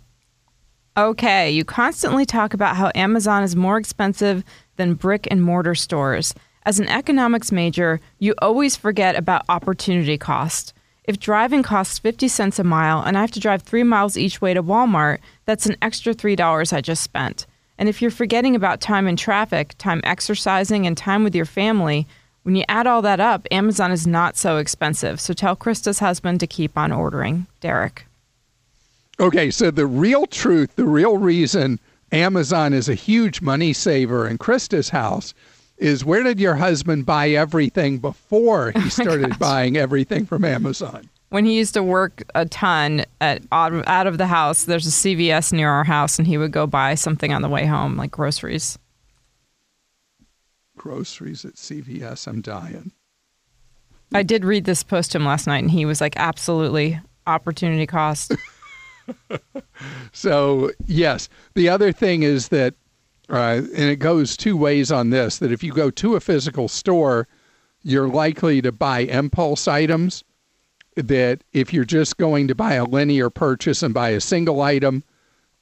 Okay, 0.96 1.50
you 1.50 1.64
constantly 1.64 2.24
talk 2.24 2.54
about 2.54 2.76
how 2.76 2.92
Amazon 2.94 3.42
is 3.42 3.56
more 3.56 3.76
expensive 3.76 4.44
than 4.76 4.94
brick 4.94 5.26
and 5.30 5.42
mortar 5.42 5.74
stores. 5.74 6.34
As 6.64 6.78
an 6.78 6.88
economics 6.88 7.50
major, 7.50 8.00
you 8.20 8.34
always 8.38 8.76
forget 8.76 9.16
about 9.16 9.44
opportunity 9.48 10.16
cost. 10.16 10.72
If 11.02 11.18
driving 11.18 11.62
costs 11.62 11.98
50 11.98 12.28
cents 12.28 12.58
a 12.58 12.64
mile 12.64 13.02
and 13.02 13.18
I 13.18 13.20
have 13.20 13.32
to 13.32 13.40
drive 13.40 13.62
three 13.62 13.82
miles 13.82 14.16
each 14.16 14.40
way 14.40 14.54
to 14.54 14.62
Walmart, 14.62 15.18
that's 15.44 15.66
an 15.66 15.76
extra 15.82 16.14
$3 16.14 16.72
I 16.72 16.80
just 16.80 17.02
spent. 17.02 17.46
And 17.78 17.88
if 17.88 18.00
you're 18.00 18.10
forgetting 18.10 18.54
about 18.54 18.80
time 18.80 19.06
in 19.06 19.16
traffic, 19.16 19.74
time 19.78 20.00
exercising, 20.04 20.86
and 20.86 20.96
time 20.96 21.24
with 21.24 21.34
your 21.34 21.44
family, 21.44 22.06
when 22.44 22.54
you 22.54 22.64
add 22.68 22.86
all 22.86 23.02
that 23.02 23.20
up, 23.20 23.46
Amazon 23.50 23.90
is 23.90 24.06
not 24.06 24.36
so 24.36 24.58
expensive. 24.58 25.20
So 25.20 25.32
tell 25.32 25.56
Christa's 25.56 25.98
husband 25.98 26.40
to 26.40 26.46
keep 26.46 26.76
on 26.76 26.92
ordering. 26.92 27.46
Derek. 27.60 28.06
Okay, 29.18 29.50
so 29.50 29.70
the 29.70 29.86
real 29.86 30.26
truth, 30.26 30.76
the 30.76 30.84
real 30.84 31.18
reason 31.18 31.78
Amazon 32.12 32.72
is 32.72 32.88
a 32.88 32.94
huge 32.94 33.40
money 33.40 33.72
saver 33.72 34.28
in 34.28 34.38
Christa's 34.38 34.90
house 34.90 35.34
is 35.78 36.04
where 36.04 36.22
did 36.22 36.38
your 36.38 36.54
husband 36.54 37.06
buy 37.06 37.30
everything 37.30 37.98
before 37.98 38.70
he 38.70 38.80
oh 38.84 38.88
started 38.88 39.32
oh 39.32 39.36
buying 39.38 39.76
everything 39.76 40.26
from 40.26 40.44
Amazon? 40.44 41.08
When 41.30 41.44
he 41.44 41.56
used 41.56 41.74
to 41.74 41.82
work 41.82 42.22
a 42.34 42.46
ton 42.46 43.04
at 43.20 43.42
out 43.50 44.06
of 44.06 44.18
the 44.18 44.26
house, 44.26 44.64
there's 44.64 44.86
a 44.86 44.90
CVS 44.90 45.52
near 45.52 45.68
our 45.68 45.84
house, 45.84 46.18
and 46.18 46.28
he 46.28 46.38
would 46.38 46.52
go 46.52 46.66
buy 46.66 46.94
something 46.94 47.32
on 47.32 47.42
the 47.42 47.48
way 47.48 47.66
home, 47.66 47.96
like 47.96 48.12
groceries. 48.12 48.78
Groceries 50.76 51.44
at 51.44 51.54
CVS, 51.54 52.28
I'm 52.28 52.40
dying. 52.40 52.92
I 54.12 54.22
did 54.22 54.44
read 54.44 54.64
this 54.64 54.84
post 54.84 55.12
to 55.12 55.18
him 55.18 55.24
last 55.24 55.46
night, 55.46 55.62
and 55.62 55.70
he 55.70 55.84
was 55.86 56.00
like, 56.00 56.16
absolutely 56.16 57.00
opportunity 57.26 57.86
cost. 57.86 58.32
so, 60.12 60.70
yes. 60.86 61.28
The 61.54 61.68
other 61.68 61.90
thing 61.90 62.22
is 62.22 62.48
that 62.48 62.74
uh, 63.28 63.62
and 63.74 63.90
it 63.90 63.96
goes 63.96 64.36
two 64.36 64.56
ways 64.56 64.92
on 64.92 65.10
this 65.10 65.38
that 65.38 65.52
if 65.52 65.62
you 65.62 65.72
go 65.72 65.90
to 65.90 66.14
a 66.16 66.20
physical 66.20 66.68
store, 66.68 67.26
you're 67.82 68.08
likely 68.08 68.60
to 68.62 68.72
buy 68.72 69.00
impulse 69.00 69.66
items. 69.66 70.24
That 70.96 71.42
if 71.52 71.72
you're 71.72 71.84
just 71.84 72.16
going 72.18 72.48
to 72.48 72.54
buy 72.54 72.74
a 72.74 72.84
linear 72.84 73.30
purchase 73.30 73.82
and 73.82 73.92
buy 73.92 74.10
a 74.10 74.20
single 74.20 74.62
item 74.62 75.02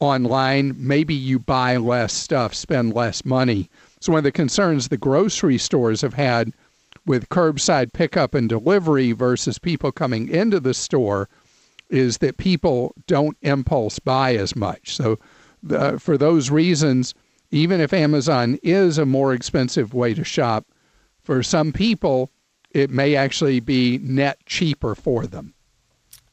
online, 0.02 0.74
maybe 0.76 1.14
you 1.14 1.38
buy 1.38 1.76
less 1.76 2.12
stuff, 2.12 2.54
spend 2.54 2.92
less 2.92 3.24
money. 3.24 3.70
So, 4.00 4.12
one 4.12 4.18
of 4.18 4.24
the 4.24 4.32
concerns 4.32 4.88
the 4.88 4.96
grocery 4.96 5.58
stores 5.58 6.00
have 6.00 6.14
had 6.14 6.52
with 7.06 7.28
curbside 7.28 7.92
pickup 7.92 8.34
and 8.34 8.48
delivery 8.48 9.12
versus 9.12 9.58
people 9.58 9.92
coming 9.92 10.28
into 10.28 10.58
the 10.60 10.74
store 10.74 11.28
is 11.88 12.18
that 12.18 12.36
people 12.36 12.94
don't 13.06 13.36
impulse 13.42 13.98
buy 14.00 14.34
as 14.34 14.56
much. 14.56 14.96
So, 14.96 15.18
the, 15.62 16.00
for 16.00 16.18
those 16.18 16.50
reasons, 16.50 17.14
even 17.52 17.80
if 17.80 17.92
Amazon 17.92 18.58
is 18.62 18.98
a 18.98 19.06
more 19.06 19.32
expensive 19.32 19.94
way 19.94 20.14
to 20.14 20.24
shop, 20.24 20.66
for 21.22 21.44
some 21.44 21.72
people, 21.72 22.31
it 22.74 22.90
may 22.90 23.16
actually 23.16 23.60
be 23.60 23.98
net 23.98 24.38
cheaper 24.46 24.94
for 24.94 25.26
them. 25.26 25.54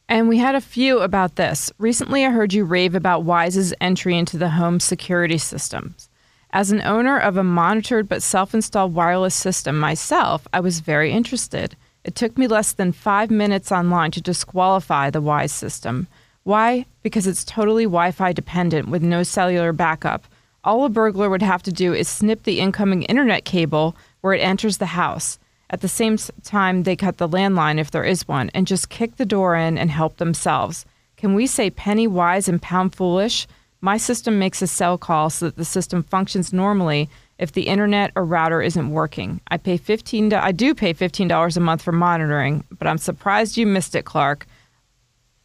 And 0.08 0.28
we 0.28 0.38
had 0.38 0.54
a 0.54 0.60
few 0.60 1.00
about 1.00 1.36
this. 1.36 1.70
Recently, 1.78 2.24
I 2.24 2.30
heard 2.30 2.52
you 2.52 2.64
rave 2.64 2.94
about 2.94 3.24
Wyze's 3.24 3.72
entry 3.80 4.18
into 4.18 4.36
the 4.36 4.50
home 4.50 4.80
security 4.80 5.38
systems. 5.38 6.08
As 6.52 6.72
an 6.72 6.82
owner 6.82 7.16
of 7.16 7.36
a 7.36 7.44
monitored 7.44 8.08
but 8.08 8.22
self 8.22 8.52
installed 8.52 8.94
wireless 8.94 9.36
system 9.36 9.78
myself, 9.78 10.48
I 10.52 10.58
was 10.60 10.80
very 10.80 11.12
interested. 11.12 11.76
It 12.02 12.16
took 12.16 12.36
me 12.36 12.48
less 12.48 12.72
than 12.72 12.92
five 12.92 13.30
minutes 13.30 13.70
online 13.70 14.10
to 14.12 14.20
disqualify 14.20 15.10
the 15.10 15.22
Wyze 15.22 15.50
system. 15.50 16.08
Why? 16.42 16.86
Because 17.02 17.26
it's 17.26 17.44
totally 17.44 17.84
Wi 17.84 18.10
Fi 18.10 18.32
dependent 18.32 18.88
with 18.88 19.02
no 19.02 19.22
cellular 19.22 19.72
backup 19.72 20.24
all 20.62 20.84
a 20.84 20.88
burglar 20.88 21.30
would 21.30 21.42
have 21.42 21.62
to 21.62 21.72
do 21.72 21.94
is 21.94 22.08
snip 22.08 22.42
the 22.42 22.60
incoming 22.60 23.02
internet 23.04 23.44
cable 23.44 23.96
where 24.20 24.34
it 24.34 24.40
enters 24.40 24.78
the 24.78 24.86
house. 24.86 25.38
At 25.70 25.80
the 25.80 25.88
same 25.88 26.18
time, 26.42 26.82
they 26.82 26.96
cut 26.96 27.18
the 27.18 27.28
landline 27.28 27.78
if 27.78 27.92
there 27.92 28.04
is 28.04 28.26
one 28.26 28.50
and 28.54 28.66
just 28.66 28.90
kick 28.90 29.16
the 29.16 29.24
door 29.24 29.54
in 29.54 29.78
and 29.78 29.90
help 29.90 30.16
themselves. 30.16 30.84
Can 31.16 31.34
we 31.34 31.46
say 31.46 31.70
penny 31.70 32.08
wise 32.08 32.48
and 32.48 32.60
pound 32.60 32.94
foolish? 32.94 33.46
My 33.80 33.96
system 33.96 34.38
makes 34.38 34.60
a 34.60 34.66
cell 34.66 34.98
call 34.98 35.30
so 35.30 35.46
that 35.46 35.56
the 35.56 35.64
system 35.64 36.02
functions 36.02 36.52
normally 36.52 37.08
if 37.38 37.52
the 37.52 37.68
internet 37.68 38.10
or 38.16 38.24
router 38.24 38.60
isn't 38.60 38.90
working. 38.90 39.40
I 39.48 39.56
pay 39.56 39.76
15 39.76 40.34
I 40.34 40.52
do 40.52 40.74
pay 40.74 40.92
$15 40.92 41.56
a 41.56 41.60
month 41.60 41.82
for 41.82 41.92
monitoring, 41.92 42.64
but 42.76 42.86
I'm 42.86 42.98
surprised 42.98 43.56
you 43.56 43.66
missed 43.66 43.94
it, 43.94 44.04
Clark. 44.04 44.46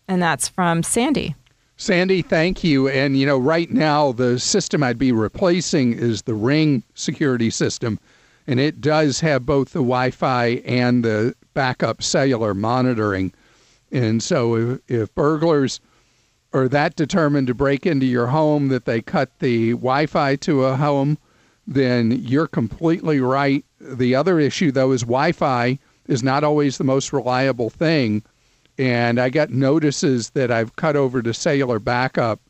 And 0.08 0.22
that's 0.22 0.48
from 0.48 0.84
Sandy. 0.84 1.36
Sandy, 1.78 2.22
thank 2.22 2.64
you. 2.64 2.88
And, 2.88 3.18
you 3.18 3.26
know, 3.26 3.38
right 3.38 3.70
now, 3.70 4.12
the 4.12 4.40
system 4.40 4.82
I'd 4.82 4.98
be 4.98 5.12
replacing 5.12 5.94
is 5.94 6.22
the 6.24 6.34
Ring 6.34 6.84
security 6.94 7.50
system. 7.50 8.00
And 8.48 8.60
it 8.60 8.82
does 8.82 9.22
have 9.22 9.46
both 9.46 9.70
the 9.70 9.80
Wi 9.80 10.12
Fi 10.12 10.62
and 10.66 11.04
the 11.04 11.36
backup 11.54 12.04
cellular 12.04 12.54
monitoring. 12.54 13.34
And 13.92 14.22
so 14.22 14.56
if, 14.56 14.80
if 14.88 15.16
burglars 15.16 15.80
are 16.54 16.68
that 16.68 16.96
determined 16.96 17.48
to 17.48 17.54
break 17.54 17.86
into 17.86 18.06
your 18.06 18.28
home 18.28 18.68
that 18.70 18.86
they 18.86 19.02
cut 19.02 19.40
the 19.40 19.72
Wi 19.72 20.06
Fi 20.06 20.36
to 20.38 20.66
a 20.66 20.76
home, 20.76 21.18
then 21.66 22.12
you're 22.12 22.48
completely 22.48 23.20
right. 23.20 23.66
The 23.80 24.16
other 24.16 24.40
issue, 24.40 24.72
though, 24.72 24.92
is 24.92 25.02
Wi 25.02 25.32
Fi 25.32 25.80
is 26.08 26.22
not 26.22 26.44
always 26.44 26.78
the 26.78 26.84
most 26.84 27.12
reliable 27.12 27.70
thing 27.70 28.24
and 28.78 29.20
I 29.20 29.30
get 29.30 29.52
notices 29.52 30.32
that 30.32 30.52
I've 30.52 30.76
cut 30.76 30.96
over 30.96 31.22
to 31.22 31.34
cellular 31.34 31.80
backup 31.80 32.42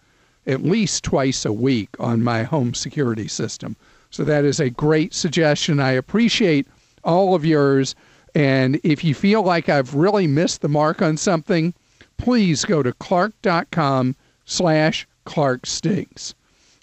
at 0.48 0.64
least 0.64 1.04
twice 1.04 1.46
a 1.46 1.54
week 1.54 1.90
on 2.00 2.24
my 2.24 2.44
home 2.44 2.74
security 2.74 3.28
system. 3.28 3.76
So 4.16 4.24
that 4.24 4.46
is 4.46 4.62
a 4.62 4.70
great 4.70 5.14
suggestion. 5.14 5.82
I 5.82 5.92
appreciate 5.92 6.68
all 7.04 7.36
of 7.36 7.44
yours. 7.44 7.96
And 8.34 8.80
if 8.82 9.04
you 9.04 9.14
feel 9.14 9.44
like 9.44 9.68
I've 9.68 9.94
really 9.94 10.26
missed 10.26 10.62
the 10.62 10.70
mark 10.70 11.02
on 11.02 11.18
something, 11.18 11.74
please 12.16 12.64
go 12.64 12.82
to 12.82 12.94
clark.com 12.94 14.16
slash 14.46 15.06
clarkstinks. 15.26 16.34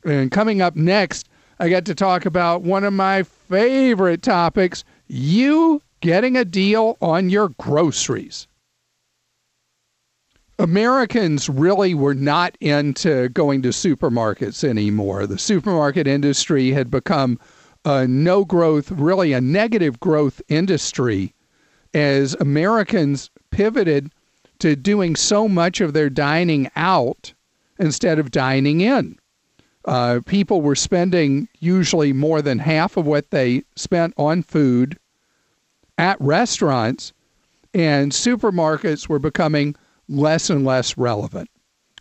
And 0.05 0.31
coming 0.31 0.61
up 0.61 0.77
next, 0.77 1.27
I 1.59 1.71
get 1.71 1.87
to 1.87 1.95
talk 1.95 2.27
about 2.27 2.61
one 2.61 2.85
of 2.85 2.93
my 2.93 3.23
favorite 3.23 4.21
topics, 4.21 4.85
you 5.09 5.81
getting 6.03 6.37
a 6.37 6.45
deal 6.45 6.99
on 7.01 7.31
your 7.31 7.49
groceries. 7.59 8.47
Americans 10.63 11.49
really 11.49 11.93
were 11.93 12.15
not 12.15 12.57
into 12.61 13.29
going 13.31 13.63
to 13.63 13.71
supermarkets 13.71 14.63
anymore. 14.63 15.27
The 15.27 15.37
supermarket 15.37 16.07
industry 16.07 16.71
had 16.71 16.89
become 16.89 17.41
a 17.85 18.07
no 18.07 18.45
growth, 18.45 18.93
really 18.93 19.33
a 19.33 19.41
negative 19.41 19.99
growth 19.99 20.41
industry 20.49 21.35
as 21.95 22.35
Americans 22.35 23.29
pivoted 23.51 24.13
to 24.61 24.77
doing 24.77 25.17
so 25.17 25.49
much 25.49 25.81
of 25.81 25.95
their 25.95 26.09
dining 26.09 26.71
out 26.77 27.35
instead 27.81 28.21
of 28.21 28.31
dining 28.31 28.83
in. 28.83 29.19
Uh, 29.85 30.21
people 30.27 30.63
were 30.63 30.77
spending 30.77 31.49
usually 31.59 32.13
more 32.13 32.41
than 32.41 32.61
half 32.61 32.97
of 32.97 33.05
what 33.05 33.33
they 33.33 33.65
spent 33.75 34.15
on 34.17 34.45
food 34.45 34.97
at 35.99 36.21
restaurants, 36.21 37.13
and 37.75 38.13
supermarkets 38.13 39.09
were 39.09 39.19
becoming 39.19 39.75
less 40.13 40.51
and 40.51 40.65
less 40.65 40.97
relevant. 40.97 41.49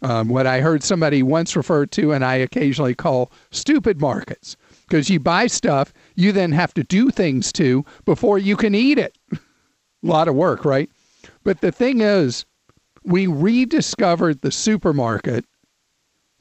Um, 0.03 0.29
what 0.29 0.47
I 0.47 0.61
heard 0.61 0.83
somebody 0.83 1.21
once 1.21 1.55
refer 1.55 1.85
to, 1.85 2.11
and 2.11 2.25
I 2.25 2.35
occasionally 2.35 2.95
call 2.95 3.31
stupid 3.51 4.01
markets, 4.01 4.57
because 4.87 5.09
you 5.09 5.19
buy 5.19 5.47
stuff 5.47 5.93
you 6.15 6.31
then 6.31 6.51
have 6.51 6.73
to 6.73 6.83
do 6.83 7.11
things 7.11 7.51
to 7.53 7.85
before 8.05 8.39
you 8.39 8.57
can 8.57 8.73
eat 8.73 8.97
it. 8.97 9.17
A 9.31 9.37
lot 10.01 10.27
of 10.27 10.35
work, 10.35 10.65
right? 10.65 10.89
But 11.43 11.61
the 11.61 11.71
thing 11.71 12.01
is, 12.01 12.45
we 13.03 13.27
rediscovered 13.27 14.41
the 14.41 14.51
supermarket 14.51 15.45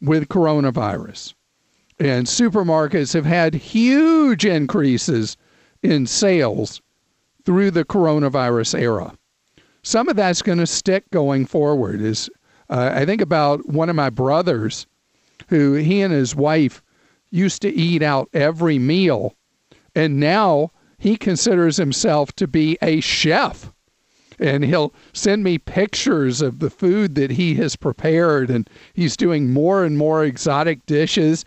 with 0.00 0.28
coronavirus. 0.28 1.34
And 1.98 2.26
supermarkets 2.26 3.12
have 3.12 3.26
had 3.26 3.54
huge 3.54 4.46
increases 4.46 5.36
in 5.82 6.06
sales 6.06 6.80
through 7.44 7.72
the 7.72 7.84
coronavirus 7.84 8.80
era 8.80 9.18
some 9.82 10.08
of 10.08 10.16
that's 10.16 10.42
going 10.42 10.58
to 10.58 10.66
stick 10.66 11.10
going 11.10 11.46
forward. 11.46 12.00
Is 12.00 12.30
uh, 12.68 12.92
I 12.94 13.04
think 13.04 13.20
about 13.20 13.68
one 13.68 13.88
of 13.88 13.96
my 13.96 14.10
brothers, 14.10 14.86
who 15.48 15.74
he 15.74 16.00
and 16.02 16.12
his 16.12 16.34
wife 16.34 16.82
used 17.30 17.62
to 17.62 17.74
eat 17.74 18.02
out 18.02 18.28
every 18.32 18.78
meal, 18.78 19.34
and 19.94 20.20
now 20.20 20.70
he 20.98 21.16
considers 21.16 21.76
himself 21.76 22.32
to 22.34 22.46
be 22.46 22.76
a 22.82 23.00
chef. 23.00 23.72
and 24.38 24.64
he'll 24.64 24.92
send 25.12 25.44
me 25.44 25.58
pictures 25.58 26.40
of 26.40 26.58
the 26.60 26.70
food 26.70 27.14
that 27.14 27.30
he 27.30 27.54
has 27.56 27.76
prepared 27.76 28.50
and 28.50 28.68
he's 28.94 29.16
doing 29.16 29.52
more 29.52 29.84
and 29.84 29.98
more 29.98 30.24
exotic 30.24 30.84
dishes 30.86 31.44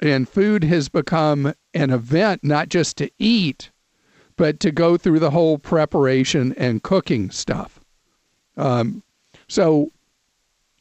and 0.00 0.28
food 0.28 0.62
has 0.62 0.88
become 0.88 1.52
an 1.74 1.90
event 1.90 2.44
not 2.44 2.68
just 2.68 2.96
to 2.96 3.10
eat 3.18 3.70
but 4.38 4.58
to 4.60 4.70
go 4.70 4.96
through 4.96 5.18
the 5.18 5.30
whole 5.30 5.58
preparation 5.58 6.54
and 6.56 6.82
cooking 6.82 7.30
stuff 7.30 7.78
um, 8.56 9.02
so 9.48 9.92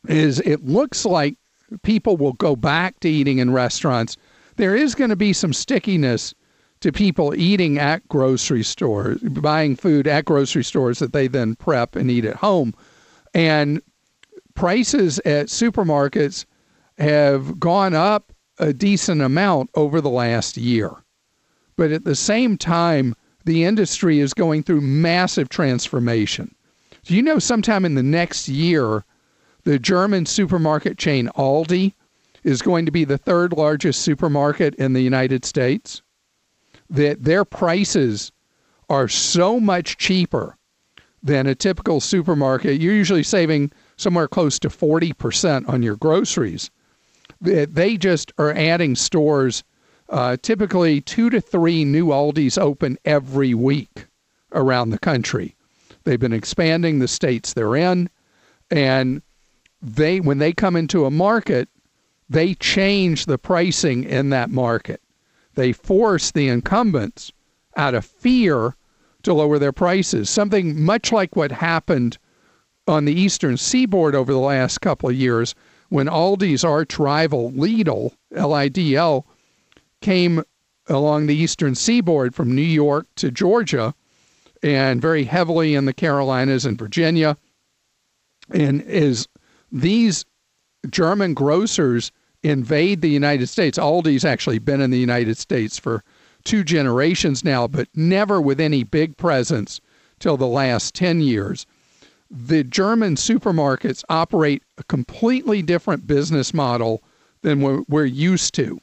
is 0.08 0.40
it 0.40 0.66
looks 0.66 1.04
like 1.04 1.36
people 1.84 2.16
will 2.16 2.34
go 2.34 2.56
back 2.56 2.98
to 3.02 3.10
eating 3.10 3.40
in 3.40 3.52
restaurants 3.52 4.16
there 4.56 4.76
is 4.76 4.96
going 4.96 5.10
to 5.10 5.18
be 5.18 5.34
some 5.34 5.52
stickiness 5.52 6.34
to 6.82 6.92
people 6.92 7.34
eating 7.36 7.80
at 7.80 8.08
grocery 8.08 8.64
stores, 8.64 9.20
buying 9.22 9.76
food 9.76 10.08
at 10.08 10.26
grocery 10.26 10.64
stores 10.64 11.00
that 11.00 11.14
they 11.14 11.28
then 11.28 11.56
prep 11.56 11.96
and 11.96 12.12
eat 12.12 12.26
at 12.26 12.36
home. 12.36 12.74
And 13.34 13.82
prices 14.54 15.20
at 15.20 15.48
supermarkets 15.48 16.46
have 16.98 17.60
gone 17.60 17.94
up 17.94 18.32
a 18.60 18.74
decent 18.74 19.22
amount 19.22 19.70
over 19.76 20.02
the 20.02 20.10
last 20.10 20.58
year. 20.58 20.92
But 21.76 21.92
at 21.92 22.04
the 22.04 22.16
same 22.16 22.58
time, 22.58 23.16
the 23.48 23.64
industry 23.64 24.20
is 24.20 24.34
going 24.34 24.62
through 24.62 24.82
massive 24.82 25.50
transformation. 25.50 26.54
Do 27.04 27.16
you 27.16 27.24
know 27.24 27.40
sometime 27.40 27.84
in 27.86 27.96
the 27.96 28.04
next 28.04 28.48
year, 28.48 29.04
the 29.64 29.80
German 29.80 30.28
supermarket 30.28 30.98
chain 30.98 31.30
Aldi 31.36 31.94
is 32.44 32.62
going 32.62 32.86
to 32.86 32.92
be 32.92 33.04
the 33.04 33.18
third 33.18 33.54
largest 33.54 34.04
supermarket 34.04 34.76
in 34.76 34.94
the 34.94 35.02
United 35.02 35.44
States? 35.44 36.04
that 36.90 37.24
their 37.24 37.46
prices 37.46 38.32
are 38.90 39.08
so 39.08 39.60
much 39.60 39.98
cheaper 39.98 40.58
than 41.22 41.48
a 41.48 41.56
typical 41.56 42.00
supermarket. 42.00 42.80
You're 42.80 42.94
usually 42.94 43.24
saving 43.24 43.72
somewhere 43.98 44.28
close 44.28 44.60
to 44.60 44.70
40% 44.70 45.68
on 45.68 45.84
your 45.84 45.96
groceries. 45.98 46.70
They 47.42 47.98
just 47.98 48.32
are 48.38 48.54
adding 48.54 48.96
stores. 48.96 49.64
Uh, 50.10 50.38
typically, 50.42 51.02
two 51.02 51.30
to 51.30 51.42
three 51.42 51.84
new 51.84 52.12
Aldis 52.12 52.58
open 52.58 52.98
every 53.04 53.54
week 53.54 54.08
around 54.54 54.90
the 54.90 55.00
country. 55.00 55.56
They've 56.04 56.20
been 56.20 56.34
expanding 56.34 57.00
the 57.00 57.08
states 57.08 57.54
they're 57.54 57.76
in, 57.76 58.10
and 58.72 59.22
they 59.82 60.20
when 60.20 60.38
they 60.38 60.54
come 60.54 60.76
into 60.76 61.06
a 61.06 61.12
market, 61.12 61.68
they 62.30 62.54
change 62.54 63.26
the 63.26 63.38
pricing 63.38 64.04
in 64.04 64.30
that 64.30 64.50
market 64.50 65.02
they 65.58 65.74
force 65.74 66.32
the 66.32 66.48
incumbents 66.48 67.34
out 67.76 67.96
of 67.96 68.06
fear 68.06 68.76
to 69.24 69.34
lower 69.34 69.58
their 69.60 69.74
prices. 69.74 70.30
Something 70.30 70.86
much 70.86 71.12
like 71.12 71.36
what 71.36 71.52
happened 71.52 72.20
on 72.88 73.06
the 73.06 73.20
eastern 73.20 73.58
seaboard 73.58 74.14
over 74.16 74.32
the 74.32 74.40
last 74.40 74.80
couple 74.80 75.10
of 75.10 75.16
years 75.16 75.56
when 75.90 76.08
Aldi's 76.08 76.64
arch 76.64 77.00
rival 77.00 77.52
Lidl, 77.52 78.14
L 78.36 78.54
I 78.54 78.68
D 78.68 78.96
L, 78.96 79.26
came 80.02 80.44
along 80.88 81.28
the 81.28 81.36
eastern 81.36 81.76
seaboard 81.76 82.34
from 82.34 82.56
New 82.56 82.62
York 82.62 83.08
to 83.16 83.32
Georgia 83.32 83.94
and 84.64 85.02
very 85.02 85.26
heavily 85.26 85.76
in 85.76 85.86
the 85.86 85.94
Carolinas 85.94 86.66
and 86.66 86.78
Virginia. 86.78 87.38
And 88.50 88.82
as 88.84 89.28
these 89.72 90.26
German 90.90 91.34
grocers 91.34 92.12
invade 92.44 93.02
the 93.02 93.10
United 93.10 93.48
States. 93.48 93.78
Aldi's 93.78 94.26
actually 94.26 94.60
been 94.60 94.82
in 94.82 94.92
the 94.92 95.00
United 95.00 95.38
States 95.38 95.78
for 95.78 96.04
two 96.44 96.64
generations 96.64 97.44
now, 97.44 97.68
but 97.68 97.88
never 97.94 98.40
with 98.40 98.60
any 98.60 98.84
big 98.84 99.18
presence 99.18 99.82
till 100.20 100.38
the 100.38 100.48
last 100.48 100.96
10 100.96 101.22
years. 101.22 101.66
The 102.30 102.64
German 102.64 103.16
supermarkets 103.16 104.04
operate 104.10 104.64
a 104.78 104.84
completely 104.84 105.62
different 105.62 106.08
business 106.08 106.54
model 106.54 107.04
than 107.42 107.86
we're, 107.88 108.06
used 108.06 108.54
to. 108.56 108.80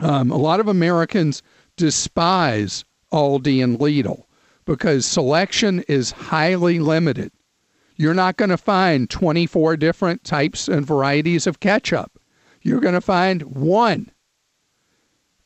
Um, 0.00 0.30
a 0.30 0.36
lot 0.36 0.60
of 0.60 0.68
Americans 0.68 1.42
despise 1.76 2.84
Aldi 3.12 3.62
and 3.62 3.78
Lidl 3.78 4.24
because 4.64 5.06
selection 5.06 5.80
is 5.88 6.10
highly 6.10 6.78
limited. 6.78 7.32
You're 7.96 8.14
not 8.14 8.36
going 8.36 8.50
to 8.50 8.56
find 8.56 9.08
24 9.08 9.76
different 9.76 10.24
types 10.24 10.68
and 10.68 10.84
varieties 10.84 11.46
of 11.46 11.60
ketchup 11.60 12.18
you're 12.64 12.80
going 12.80 12.94
to 12.94 13.00
find 13.00 13.42
one. 13.42 14.10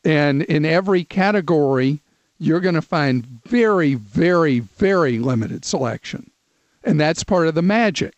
And 0.05 0.43
in 0.43 0.65
every 0.65 1.05
category, 1.05 2.01
you're 2.39 2.61
going 2.61 2.77
to 2.77 2.83
find 2.83 3.27
very, 3.27 3.95
very, 3.95 4.61
very 4.61 5.19
limited 5.19 5.65
selection. 5.65 6.31
And 6.85 6.99
that's 6.99 7.25
part 7.25 7.49
of 7.49 7.55
the 7.55 7.63
magic. 7.63 8.15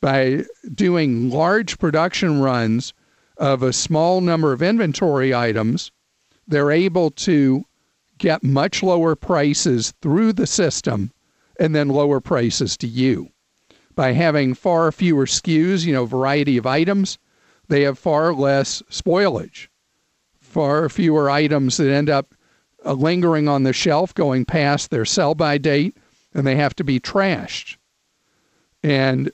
By 0.00 0.44
doing 0.74 1.30
large 1.30 1.78
production 1.78 2.42
runs 2.42 2.92
of 3.36 3.62
a 3.62 3.72
small 3.72 4.20
number 4.20 4.52
of 4.52 4.62
inventory 4.62 5.34
items, 5.34 5.90
they're 6.46 6.70
able 6.70 7.10
to 7.10 7.64
get 8.18 8.42
much 8.42 8.82
lower 8.82 9.14
prices 9.14 9.92
through 10.00 10.32
the 10.32 10.46
system 10.46 11.12
and 11.58 11.74
then 11.74 11.88
lower 11.88 12.20
prices 12.20 12.76
to 12.76 12.86
you. 12.86 13.28
By 13.94 14.12
having 14.12 14.54
far 14.54 14.90
fewer 14.92 15.26
SKUs, 15.26 15.84
you 15.84 15.92
know, 15.92 16.06
variety 16.06 16.56
of 16.56 16.66
items, 16.66 17.18
they 17.68 17.82
have 17.82 17.98
far 17.98 18.32
less 18.32 18.82
spoilage, 18.90 19.68
far 20.38 20.88
fewer 20.88 21.30
items 21.30 21.76
that 21.76 21.90
end 21.90 22.10
up 22.10 22.34
uh, 22.84 22.92
lingering 22.92 23.48
on 23.48 23.62
the 23.62 23.72
shelf 23.72 24.14
going 24.14 24.44
past 24.44 24.90
their 24.90 25.04
sell 25.04 25.34
by 25.34 25.58
date 25.58 25.96
and 26.34 26.46
they 26.46 26.56
have 26.56 26.74
to 26.76 26.84
be 26.84 26.98
trashed. 26.98 27.76
And 28.82 29.30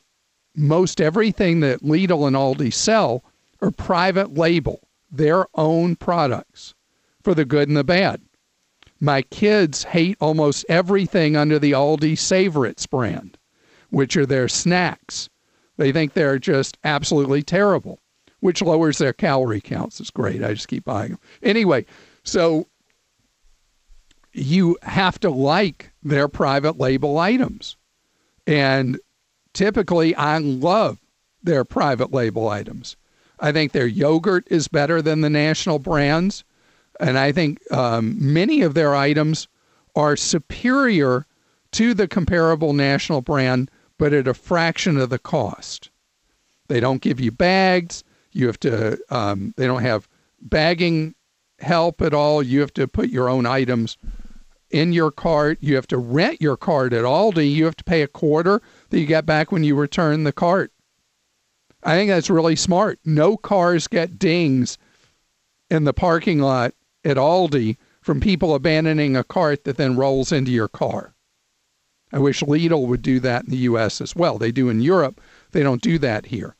most 0.54 1.00
everything 1.00 1.60
that 1.60 1.82
Lidl 1.82 2.26
and 2.26 2.36
Aldi 2.36 2.72
sell 2.72 3.24
are 3.60 3.70
private 3.70 4.34
label, 4.34 4.88
their 5.10 5.46
own 5.54 5.96
products 5.96 6.74
for 7.22 7.34
the 7.34 7.44
good 7.44 7.68
and 7.68 7.76
the 7.76 7.84
bad. 7.84 8.20
My 9.00 9.22
kids 9.22 9.84
hate 9.84 10.16
almost 10.20 10.64
everything 10.68 11.36
under 11.36 11.58
the 11.58 11.72
Aldi 11.72 12.12
Savoritz 12.12 12.88
brand, 12.88 13.38
which 13.90 14.16
are 14.16 14.26
their 14.26 14.48
snacks. 14.48 15.28
They 15.76 15.92
think 15.92 16.12
they're 16.12 16.38
just 16.38 16.78
absolutely 16.84 17.42
terrible 17.42 18.00
which 18.40 18.62
lowers 18.62 18.98
their 18.98 19.12
calorie 19.12 19.60
counts. 19.60 20.00
It's 20.00 20.10
great. 20.10 20.42
I 20.42 20.54
just 20.54 20.68
keep 20.68 20.84
buying 20.84 21.10
them. 21.10 21.20
Anyway, 21.42 21.86
so 22.22 22.66
you 24.32 24.78
have 24.82 25.18
to 25.20 25.30
like 25.30 25.90
their 26.02 26.28
private 26.28 26.78
label 26.78 27.18
items. 27.18 27.76
And 28.46 28.98
typically, 29.52 30.14
I 30.14 30.38
love 30.38 30.98
their 31.42 31.64
private 31.64 32.12
label 32.12 32.48
items. 32.48 32.96
I 33.40 33.52
think 33.52 33.72
their 33.72 33.86
yogurt 33.86 34.46
is 34.50 34.68
better 34.68 35.00
than 35.00 35.20
the 35.20 35.30
national 35.30 35.78
brands. 35.78 36.44
And 37.00 37.18
I 37.18 37.32
think 37.32 37.60
um, 37.72 38.16
many 38.20 38.62
of 38.62 38.74
their 38.74 38.94
items 38.94 39.48
are 39.94 40.16
superior 40.16 41.26
to 41.72 41.94
the 41.94 42.08
comparable 42.08 42.72
national 42.72 43.20
brand, 43.20 43.70
but 43.98 44.12
at 44.12 44.28
a 44.28 44.34
fraction 44.34 44.96
of 44.96 45.10
the 45.10 45.18
cost. 45.18 45.90
They 46.68 46.80
don't 46.80 47.02
give 47.02 47.20
you 47.20 47.30
bags. 47.30 48.04
You 48.32 48.46
have 48.46 48.60
to, 48.60 48.98
um, 49.10 49.54
they 49.56 49.66
don't 49.66 49.82
have 49.82 50.08
bagging 50.40 51.14
help 51.60 52.02
at 52.02 52.14
all. 52.14 52.42
You 52.42 52.60
have 52.60 52.74
to 52.74 52.86
put 52.86 53.10
your 53.10 53.28
own 53.28 53.46
items 53.46 53.96
in 54.70 54.92
your 54.92 55.10
cart. 55.10 55.58
You 55.60 55.74
have 55.76 55.86
to 55.88 55.98
rent 55.98 56.40
your 56.40 56.56
cart 56.56 56.92
at 56.92 57.04
Aldi. 57.04 57.50
You 57.52 57.64
have 57.64 57.76
to 57.76 57.84
pay 57.84 58.02
a 58.02 58.08
quarter 58.08 58.60
that 58.90 58.98
you 58.98 59.06
get 59.06 59.26
back 59.26 59.50
when 59.50 59.64
you 59.64 59.74
return 59.74 60.24
the 60.24 60.32
cart. 60.32 60.72
I 61.82 61.94
think 61.94 62.10
that's 62.10 62.30
really 62.30 62.56
smart. 62.56 62.98
No 63.04 63.36
cars 63.36 63.86
get 63.86 64.18
dings 64.18 64.78
in 65.70 65.84
the 65.84 65.92
parking 65.92 66.40
lot 66.40 66.74
at 67.04 67.16
Aldi 67.16 67.76
from 68.00 68.20
people 68.20 68.54
abandoning 68.54 69.16
a 69.16 69.24
cart 69.24 69.64
that 69.64 69.76
then 69.76 69.96
rolls 69.96 70.32
into 70.32 70.50
your 70.50 70.68
car. 70.68 71.14
I 72.12 72.18
wish 72.18 72.42
Lidl 72.42 72.86
would 72.86 73.02
do 73.02 73.20
that 73.20 73.44
in 73.44 73.50
the 73.50 73.58
US 73.58 74.00
as 74.00 74.16
well. 74.16 74.38
They 74.38 74.50
do 74.50 74.68
in 74.68 74.80
Europe. 74.80 75.20
They 75.52 75.62
don't 75.62 75.82
do 75.82 75.98
that 75.98 76.26
here 76.26 76.56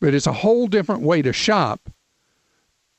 but 0.00 0.14
it's 0.14 0.26
a 0.26 0.32
whole 0.32 0.66
different 0.66 1.02
way 1.02 1.22
to 1.22 1.32
shop. 1.32 1.90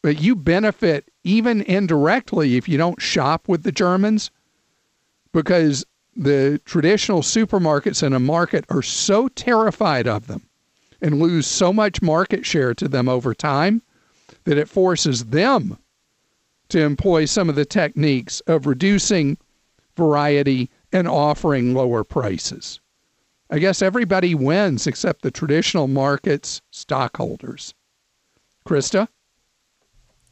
But 0.02 0.22
you 0.22 0.36
benefit 0.36 1.10
even 1.24 1.62
indirectly 1.62 2.56
if 2.56 2.70
you 2.70 2.78
don't 2.78 3.02
shop 3.02 3.48
with 3.48 3.64
the 3.64 3.72
Germans 3.72 4.32
because 5.34 5.86
the 6.16 6.60
traditional 6.66 7.22
supermarkets 7.22 8.02
in 8.04 8.14
a 8.14 8.20
market 8.20 8.66
are 8.70 8.82
so 8.82 9.28
terrified 9.30 10.08
of 10.08 10.28
them 10.28 10.49
and 11.02 11.20
lose 11.20 11.48
so 11.48 11.72
much 11.72 12.02
market 12.02 12.46
share 12.46 12.74
to 12.74 12.88
them 12.88 13.08
over 13.08 13.34
time 13.34 13.82
that 14.44 14.58
it 14.58 14.70
forces 14.70 15.26
them 15.26 15.78
to 16.70 16.82
employ 16.82 17.26
some 17.26 17.50
of 17.50 17.56
the 17.56 17.66
techniques 17.66 18.42
of 18.42 18.68
reducing 18.68 19.38
variety 19.96 20.70
and 20.92 21.08
offering 21.08 21.74
lower 21.74 22.04
prices. 22.04 22.80
I 23.50 23.60
guess 23.60 23.82
everybody 23.82 24.36
wins 24.36 24.86
except 24.86 25.24
the 25.24 25.32
traditional 25.32 25.88
market's 25.88 26.62
stockholders. 26.72 27.74
Christa? 28.66 29.08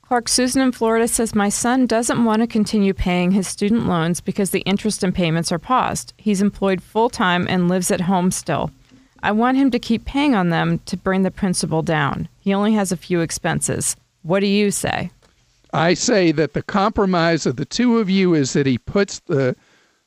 Clark 0.03 0.29
Susan 0.29 0.61
in 0.61 0.71
Florida 0.71 1.07
says 1.07 1.35
my 1.35 1.49
son 1.49 1.85
doesn't 1.85 2.23
want 2.23 2.41
to 2.41 2.47
continue 2.47 2.93
paying 2.93 3.31
his 3.31 3.47
student 3.47 3.87
loans 3.87 4.21
because 4.21 4.51
the 4.51 4.61
interest 4.61 5.03
and 5.03 5.13
payments 5.13 5.51
are 5.51 5.59
paused. 5.59 6.13
He's 6.17 6.41
employed 6.41 6.81
full 6.81 7.09
time 7.09 7.45
and 7.49 7.67
lives 7.67 7.91
at 7.91 8.01
home 8.01 8.31
still. 8.31 8.71
I 9.23 9.31
want 9.31 9.57
him 9.57 9.71
to 9.71 9.79
keep 9.79 10.05
paying 10.05 10.35
on 10.35 10.49
them 10.49 10.79
to 10.85 10.97
bring 10.97 11.23
the 11.23 11.31
principal 11.31 11.81
down. 11.81 12.29
He 12.39 12.53
only 12.53 12.73
has 12.73 12.91
a 12.91 12.97
few 12.97 13.21
expenses. 13.21 13.95
What 14.23 14.39
do 14.41 14.47
you 14.47 14.71
say? 14.71 15.11
I 15.73 15.93
say 15.93 16.31
that 16.31 16.53
the 16.53 16.63
compromise 16.63 17.45
of 17.45 17.55
the 17.55 17.65
two 17.65 17.97
of 17.99 18.09
you 18.09 18.33
is 18.33 18.53
that 18.53 18.65
he 18.65 18.77
puts 18.77 19.19
the 19.19 19.55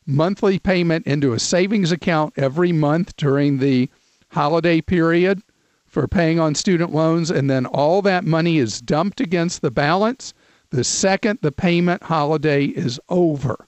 monthly 0.06 0.58
payment 0.58 1.06
into 1.06 1.32
a 1.32 1.38
savings 1.38 1.92
account 1.92 2.34
every 2.36 2.72
month 2.72 3.16
during 3.16 3.58
the 3.58 3.90
holiday 4.30 4.80
period 4.80 5.42
for 5.86 6.06
paying 6.08 6.38
on 6.38 6.54
student 6.54 6.92
loans, 6.92 7.30
and 7.30 7.50
then 7.50 7.66
all 7.66 8.00
that 8.02 8.24
money 8.24 8.58
is 8.58 8.80
dumped 8.80 9.20
against 9.20 9.60
the 9.60 9.70
balance 9.70 10.32
the 10.70 10.84
second 10.84 11.40
the 11.42 11.52
payment 11.52 12.04
holiday 12.04 12.64
is 12.64 13.00
over. 13.08 13.66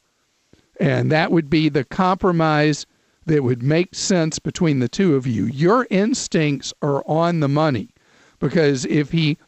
And 0.81 1.11
that 1.13 1.31
would 1.31 1.51
be 1.51 1.69
the 1.69 1.85
compromise 1.85 2.87
that 3.27 3.43
would 3.43 3.63
make 3.63 3.95
sense 3.95 4.39
between 4.39 4.79
the 4.79 4.89
two 4.89 5.15
of 5.15 5.27
you. 5.27 5.47
Your 5.47 5.87
instincts 5.91 6.73
are 6.83 7.03
on 7.07 7.41
the 7.41 7.49
money 7.49 7.91
because 8.39 8.85
if 8.87 9.13
he 9.13 9.39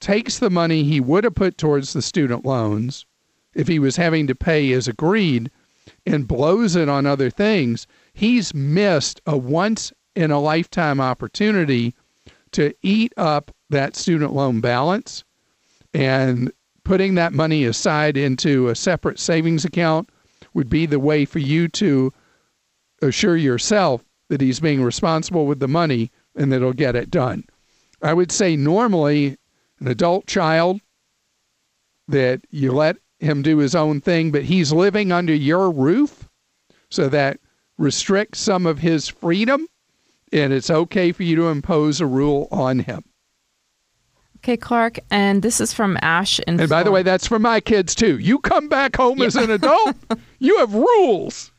takes 0.00 0.38
the 0.38 0.50
money 0.50 0.84
he 0.84 1.00
would 1.00 1.24
have 1.24 1.34
put 1.34 1.58
towards 1.58 1.92
the 1.92 2.02
student 2.02 2.44
loans, 2.44 3.06
if 3.54 3.66
he 3.66 3.78
was 3.78 3.96
having 3.96 4.26
to 4.28 4.34
pay 4.34 4.72
as 4.72 4.86
agreed, 4.86 5.50
and 6.06 6.28
blows 6.28 6.76
it 6.76 6.88
on 6.88 7.06
other 7.06 7.30
things, 7.30 7.86
he's 8.12 8.54
missed 8.54 9.20
a 9.26 9.36
once 9.36 9.92
in 10.14 10.30
a 10.30 10.40
lifetime 10.40 11.00
opportunity 11.00 11.94
to 12.52 12.74
eat 12.82 13.12
up 13.16 13.50
that 13.70 13.96
student 13.96 14.32
loan 14.32 14.60
balance 14.60 15.24
and 15.92 16.50
putting 16.84 17.14
that 17.14 17.32
money 17.32 17.64
aside 17.64 18.16
into 18.16 18.68
a 18.68 18.74
separate 18.74 19.18
savings 19.18 19.64
account 19.64 20.08
would 20.54 20.68
be 20.68 20.86
the 20.86 21.00
way 21.00 21.24
for 21.24 21.38
you 21.38 21.68
to 21.68 22.12
assure 23.02 23.36
yourself 23.36 24.04
that 24.28 24.40
he's 24.40 24.60
being 24.60 24.82
responsible 24.82 25.46
with 25.46 25.60
the 25.60 25.68
money 25.68 26.10
and 26.34 26.52
that 26.52 26.60
he'll 26.60 26.72
get 26.72 26.96
it 26.96 27.10
done. 27.10 27.44
I 28.02 28.14
would 28.14 28.30
say 28.30 28.56
normally 28.56 29.36
an 29.80 29.88
adult 29.88 30.26
child 30.26 30.80
that 32.08 32.40
you 32.50 32.72
let 32.72 32.96
him 33.18 33.42
do 33.42 33.58
his 33.58 33.74
own 33.74 34.00
thing, 34.00 34.30
but 34.30 34.44
he's 34.44 34.72
living 34.72 35.12
under 35.12 35.34
your 35.34 35.70
roof, 35.70 36.28
so 36.90 37.08
that 37.08 37.40
restricts 37.76 38.40
some 38.40 38.66
of 38.66 38.78
his 38.78 39.08
freedom, 39.08 39.66
and 40.32 40.52
it's 40.52 40.70
okay 40.70 41.12
for 41.12 41.22
you 41.22 41.36
to 41.36 41.48
impose 41.48 42.00
a 42.00 42.06
rule 42.06 42.48
on 42.50 42.80
him. 42.80 43.04
Okay, 44.38 44.56
Clark, 44.56 45.00
and 45.10 45.42
this 45.42 45.60
is 45.60 45.72
from 45.72 45.98
Ash. 46.00 46.38
In 46.40 46.60
and 46.60 46.68
by 46.68 46.84
the 46.84 46.92
way, 46.92 47.02
that's 47.02 47.26
for 47.26 47.40
my 47.40 47.60
kids 47.60 47.94
too. 47.94 48.18
You 48.18 48.38
come 48.38 48.68
back 48.68 48.96
home 48.96 49.20
as 49.20 49.34
an 49.34 49.50
adult, 49.50 49.96
you 50.38 50.58
have 50.58 50.72
rules. 50.74 51.50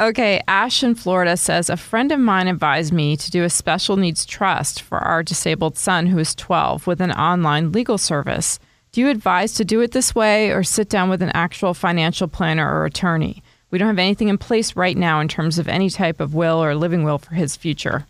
Okay, 0.00 0.42
Ash 0.48 0.82
in 0.82 0.96
Florida 0.96 1.36
says 1.36 1.70
a 1.70 1.76
friend 1.76 2.10
of 2.10 2.18
mine 2.18 2.48
advised 2.48 2.92
me 2.92 3.16
to 3.16 3.30
do 3.30 3.44
a 3.44 3.50
special 3.50 3.96
needs 3.96 4.26
trust 4.26 4.82
for 4.82 4.98
our 4.98 5.22
disabled 5.22 5.78
son 5.78 6.06
who 6.06 6.18
is 6.18 6.34
12 6.34 6.88
with 6.88 7.00
an 7.00 7.12
online 7.12 7.70
legal 7.70 7.96
service. 7.96 8.58
Do 8.90 9.00
you 9.00 9.08
advise 9.08 9.54
to 9.54 9.64
do 9.64 9.80
it 9.82 9.92
this 9.92 10.12
way 10.12 10.50
or 10.50 10.64
sit 10.64 10.88
down 10.88 11.10
with 11.10 11.22
an 11.22 11.30
actual 11.30 11.74
financial 11.74 12.26
planner 12.26 12.68
or 12.68 12.86
attorney? 12.86 13.44
We 13.70 13.78
don't 13.78 13.86
have 13.86 13.98
anything 14.00 14.28
in 14.28 14.36
place 14.36 14.74
right 14.74 14.96
now 14.96 15.20
in 15.20 15.28
terms 15.28 15.60
of 15.60 15.68
any 15.68 15.88
type 15.88 16.20
of 16.20 16.34
will 16.34 16.62
or 16.62 16.74
living 16.74 17.04
will 17.04 17.18
for 17.18 17.34
his 17.34 17.56
future. 17.56 18.06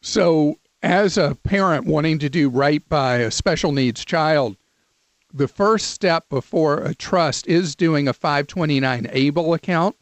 So, 0.00 0.56
as 0.82 1.18
a 1.18 1.36
parent 1.42 1.84
wanting 1.84 2.18
to 2.20 2.30
do 2.30 2.48
right 2.48 2.86
by 2.88 3.16
a 3.16 3.30
special 3.30 3.72
needs 3.72 4.02
child, 4.02 4.56
the 5.32 5.48
first 5.48 5.90
step 5.90 6.28
before 6.28 6.78
a 6.78 6.94
trust 6.94 7.46
is 7.46 7.74
doing 7.74 8.06
a 8.06 8.12
529 8.12 9.08
ABLE 9.10 9.54
account. 9.54 9.96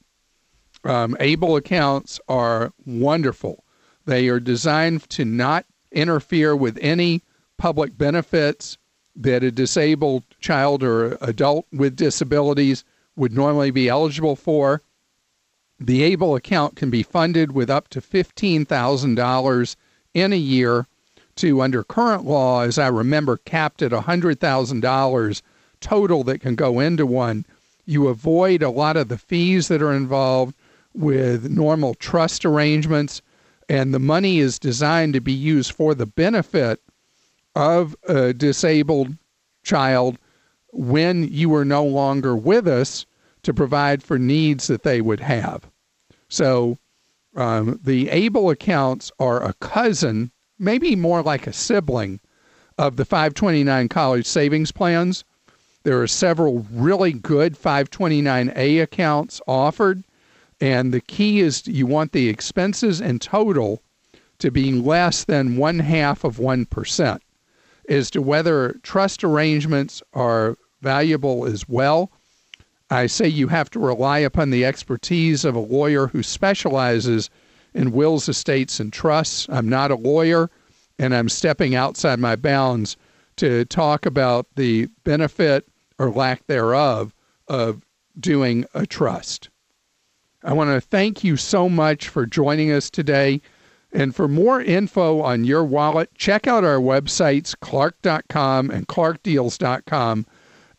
Um, 0.84 1.16
ABLE 1.20 1.56
accounts 1.56 2.20
are 2.28 2.72
wonderful. 2.84 3.64
They 4.06 4.28
are 4.28 4.40
designed 4.40 5.08
to 5.10 5.24
not 5.24 5.66
interfere 5.92 6.56
with 6.56 6.78
any 6.80 7.22
public 7.58 7.96
benefits 7.96 8.78
that 9.14 9.44
a 9.44 9.50
disabled 9.50 10.24
child 10.40 10.82
or 10.82 11.18
adult 11.20 11.66
with 11.72 11.96
disabilities 11.96 12.84
would 13.16 13.32
normally 13.32 13.70
be 13.70 13.88
eligible 13.88 14.36
for. 14.36 14.82
The 15.78 16.02
ABLE 16.02 16.36
account 16.36 16.76
can 16.76 16.90
be 16.90 17.02
funded 17.02 17.52
with 17.52 17.70
up 17.70 17.88
to 17.88 18.00
$15,000 18.00 19.76
in 20.14 20.32
a 20.32 20.36
year 20.36 20.86
to, 21.40 21.60
under 21.60 21.82
current 21.82 22.24
law, 22.24 22.62
as 22.62 22.78
I 22.78 22.88
remember, 22.88 23.36
capped 23.38 23.82
at 23.82 23.92
$100,000 23.92 25.42
total 25.80 26.24
that 26.24 26.40
can 26.40 26.54
go 26.54 26.80
into 26.80 27.06
one. 27.06 27.44
You 27.86 28.08
avoid 28.08 28.62
a 28.62 28.70
lot 28.70 28.96
of 28.96 29.08
the 29.08 29.18
fees 29.18 29.68
that 29.68 29.82
are 29.82 29.92
involved 29.92 30.54
with 30.94 31.50
normal 31.50 31.94
trust 31.94 32.44
arrangements, 32.44 33.22
and 33.68 33.94
the 33.94 33.98
money 33.98 34.38
is 34.38 34.58
designed 34.58 35.14
to 35.14 35.20
be 35.20 35.32
used 35.32 35.72
for 35.72 35.94
the 35.94 36.06
benefit 36.06 36.80
of 37.54 37.96
a 38.08 38.32
disabled 38.32 39.16
child 39.62 40.18
when 40.72 41.24
you 41.24 41.54
are 41.54 41.64
no 41.64 41.84
longer 41.84 42.36
with 42.36 42.68
us 42.68 43.06
to 43.42 43.54
provide 43.54 44.02
for 44.02 44.18
needs 44.18 44.66
that 44.66 44.82
they 44.82 45.00
would 45.00 45.20
have. 45.20 45.68
So 46.28 46.78
um, 47.34 47.80
the 47.82 48.08
ABLE 48.10 48.50
accounts 48.50 49.10
are 49.18 49.42
a 49.42 49.54
cousin, 49.54 50.30
maybe 50.60 50.94
more 50.94 51.22
like 51.22 51.48
a 51.48 51.52
sibling, 51.52 52.20
of 52.80 52.96
the 52.96 53.04
529 53.04 53.88
college 53.88 54.24
savings 54.24 54.72
plans. 54.72 55.22
There 55.82 56.00
are 56.00 56.06
several 56.06 56.66
really 56.72 57.12
good 57.12 57.54
529A 57.54 58.82
accounts 58.82 59.40
offered, 59.46 60.02
and 60.62 60.92
the 60.92 61.02
key 61.02 61.40
is 61.40 61.66
you 61.66 61.86
want 61.86 62.12
the 62.12 62.30
expenses 62.30 63.00
in 63.02 63.18
total 63.18 63.82
to 64.38 64.50
be 64.50 64.72
less 64.72 65.24
than 65.24 65.58
one 65.58 65.80
half 65.80 66.24
of 66.24 66.38
1% 66.38 67.20
as 67.90 68.10
to 68.10 68.22
whether 68.22 68.80
trust 68.82 69.22
arrangements 69.24 70.02
are 70.14 70.56
valuable 70.80 71.44
as 71.44 71.68
well. 71.68 72.10
I 72.88 73.06
say 73.06 73.28
you 73.28 73.48
have 73.48 73.68
to 73.70 73.78
rely 73.78 74.20
upon 74.20 74.48
the 74.48 74.64
expertise 74.64 75.44
of 75.44 75.54
a 75.54 75.60
lawyer 75.60 76.06
who 76.06 76.22
specializes 76.22 77.28
in 77.74 77.92
wills, 77.92 78.28
estates, 78.28 78.80
and 78.80 78.92
trusts. 78.92 79.46
I'm 79.48 79.68
not 79.68 79.90
a 79.90 79.96
lawyer, 79.96 80.50
and 80.98 81.14
I'm 81.14 81.28
stepping 81.28 81.74
outside 81.74 82.18
my 82.18 82.36
bounds 82.36 82.96
to 83.36 83.64
talk 83.66 84.06
about 84.06 84.46
the 84.56 84.86
benefit 85.04 85.68
or 85.98 86.10
lack 86.10 86.46
thereof 86.46 87.14
of 87.48 87.82
doing 88.18 88.64
a 88.74 88.86
trust. 88.86 89.48
I 90.42 90.52
want 90.52 90.70
to 90.70 90.80
thank 90.80 91.22
you 91.22 91.36
so 91.36 91.68
much 91.68 92.08
for 92.08 92.26
joining 92.26 92.72
us 92.72 92.90
today. 92.90 93.40
And 93.92 94.14
for 94.14 94.28
more 94.28 94.62
info 94.62 95.20
on 95.20 95.44
your 95.44 95.64
wallet, 95.64 96.14
check 96.14 96.46
out 96.46 96.64
our 96.64 96.78
websites, 96.78 97.58
clark.com 97.60 98.70
and 98.70 98.86
clarkdeals.com. 98.86 100.26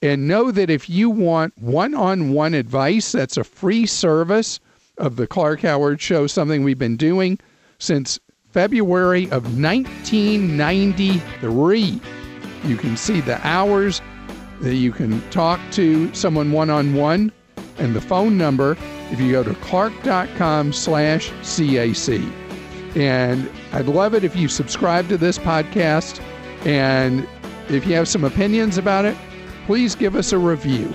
And 0.02 0.28
know 0.28 0.50
that 0.50 0.70
if 0.70 0.90
you 0.90 1.10
want 1.10 1.58
one 1.58 1.94
on 1.94 2.32
one 2.32 2.54
advice, 2.54 3.12
that's 3.12 3.38
a 3.38 3.44
free 3.44 3.86
service 3.86 4.60
of 5.02 5.18
the 5.18 5.28
Clark 5.28 5.60
Howard 5.62 6.00
Show, 6.00 6.28
something 6.28 6.64
we've 6.64 6.80
been 6.80 6.96
doing 6.96 7.40
since 7.80 8.20
February 8.52 9.26
of 9.26 9.60
1993. 9.60 12.02
You 12.64 12.78
can 12.78 12.96
see 12.96 13.20
the 13.22 13.40
hours 13.46 14.02
that 14.62 14.76
you 14.76 14.92
can 14.92 15.20
talk 15.32 15.60
to 15.72 16.14
someone 16.14 16.52
one 16.52 16.70
on 16.70 16.94
one 16.94 17.32
and 17.80 17.96
the 17.96 18.02
phone 18.02 18.38
number 18.38 18.78
if 19.10 19.20
you 19.20 19.32
go 19.32 19.44
to 19.44 19.56
clark.com 19.56 20.72
slash 20.72 21.32
CAC. 21.42 22.32
And 22.96 23.50
I'd 23.74 23.88
love 23.88 24.14
it 24.14 24.24
if 24.24 24.36
you 24.36 24.48
subscribe 24.48 25.10
to 25.10 25.18
this 25.18 25.40
podcast. 25.40 26.22
And 26.66 27.28
if 27.70 27.88
you 27.88 27.96
have 27.96 28.08
some 28.08 28.24
opinions 28.24 28.78
about 28.78 29.06
it, 29.06 29.18
please 29.66 29.96
give 29.96 30.16
us 30.16 30.32
a 30.32 30.38
review. 30.38 30.94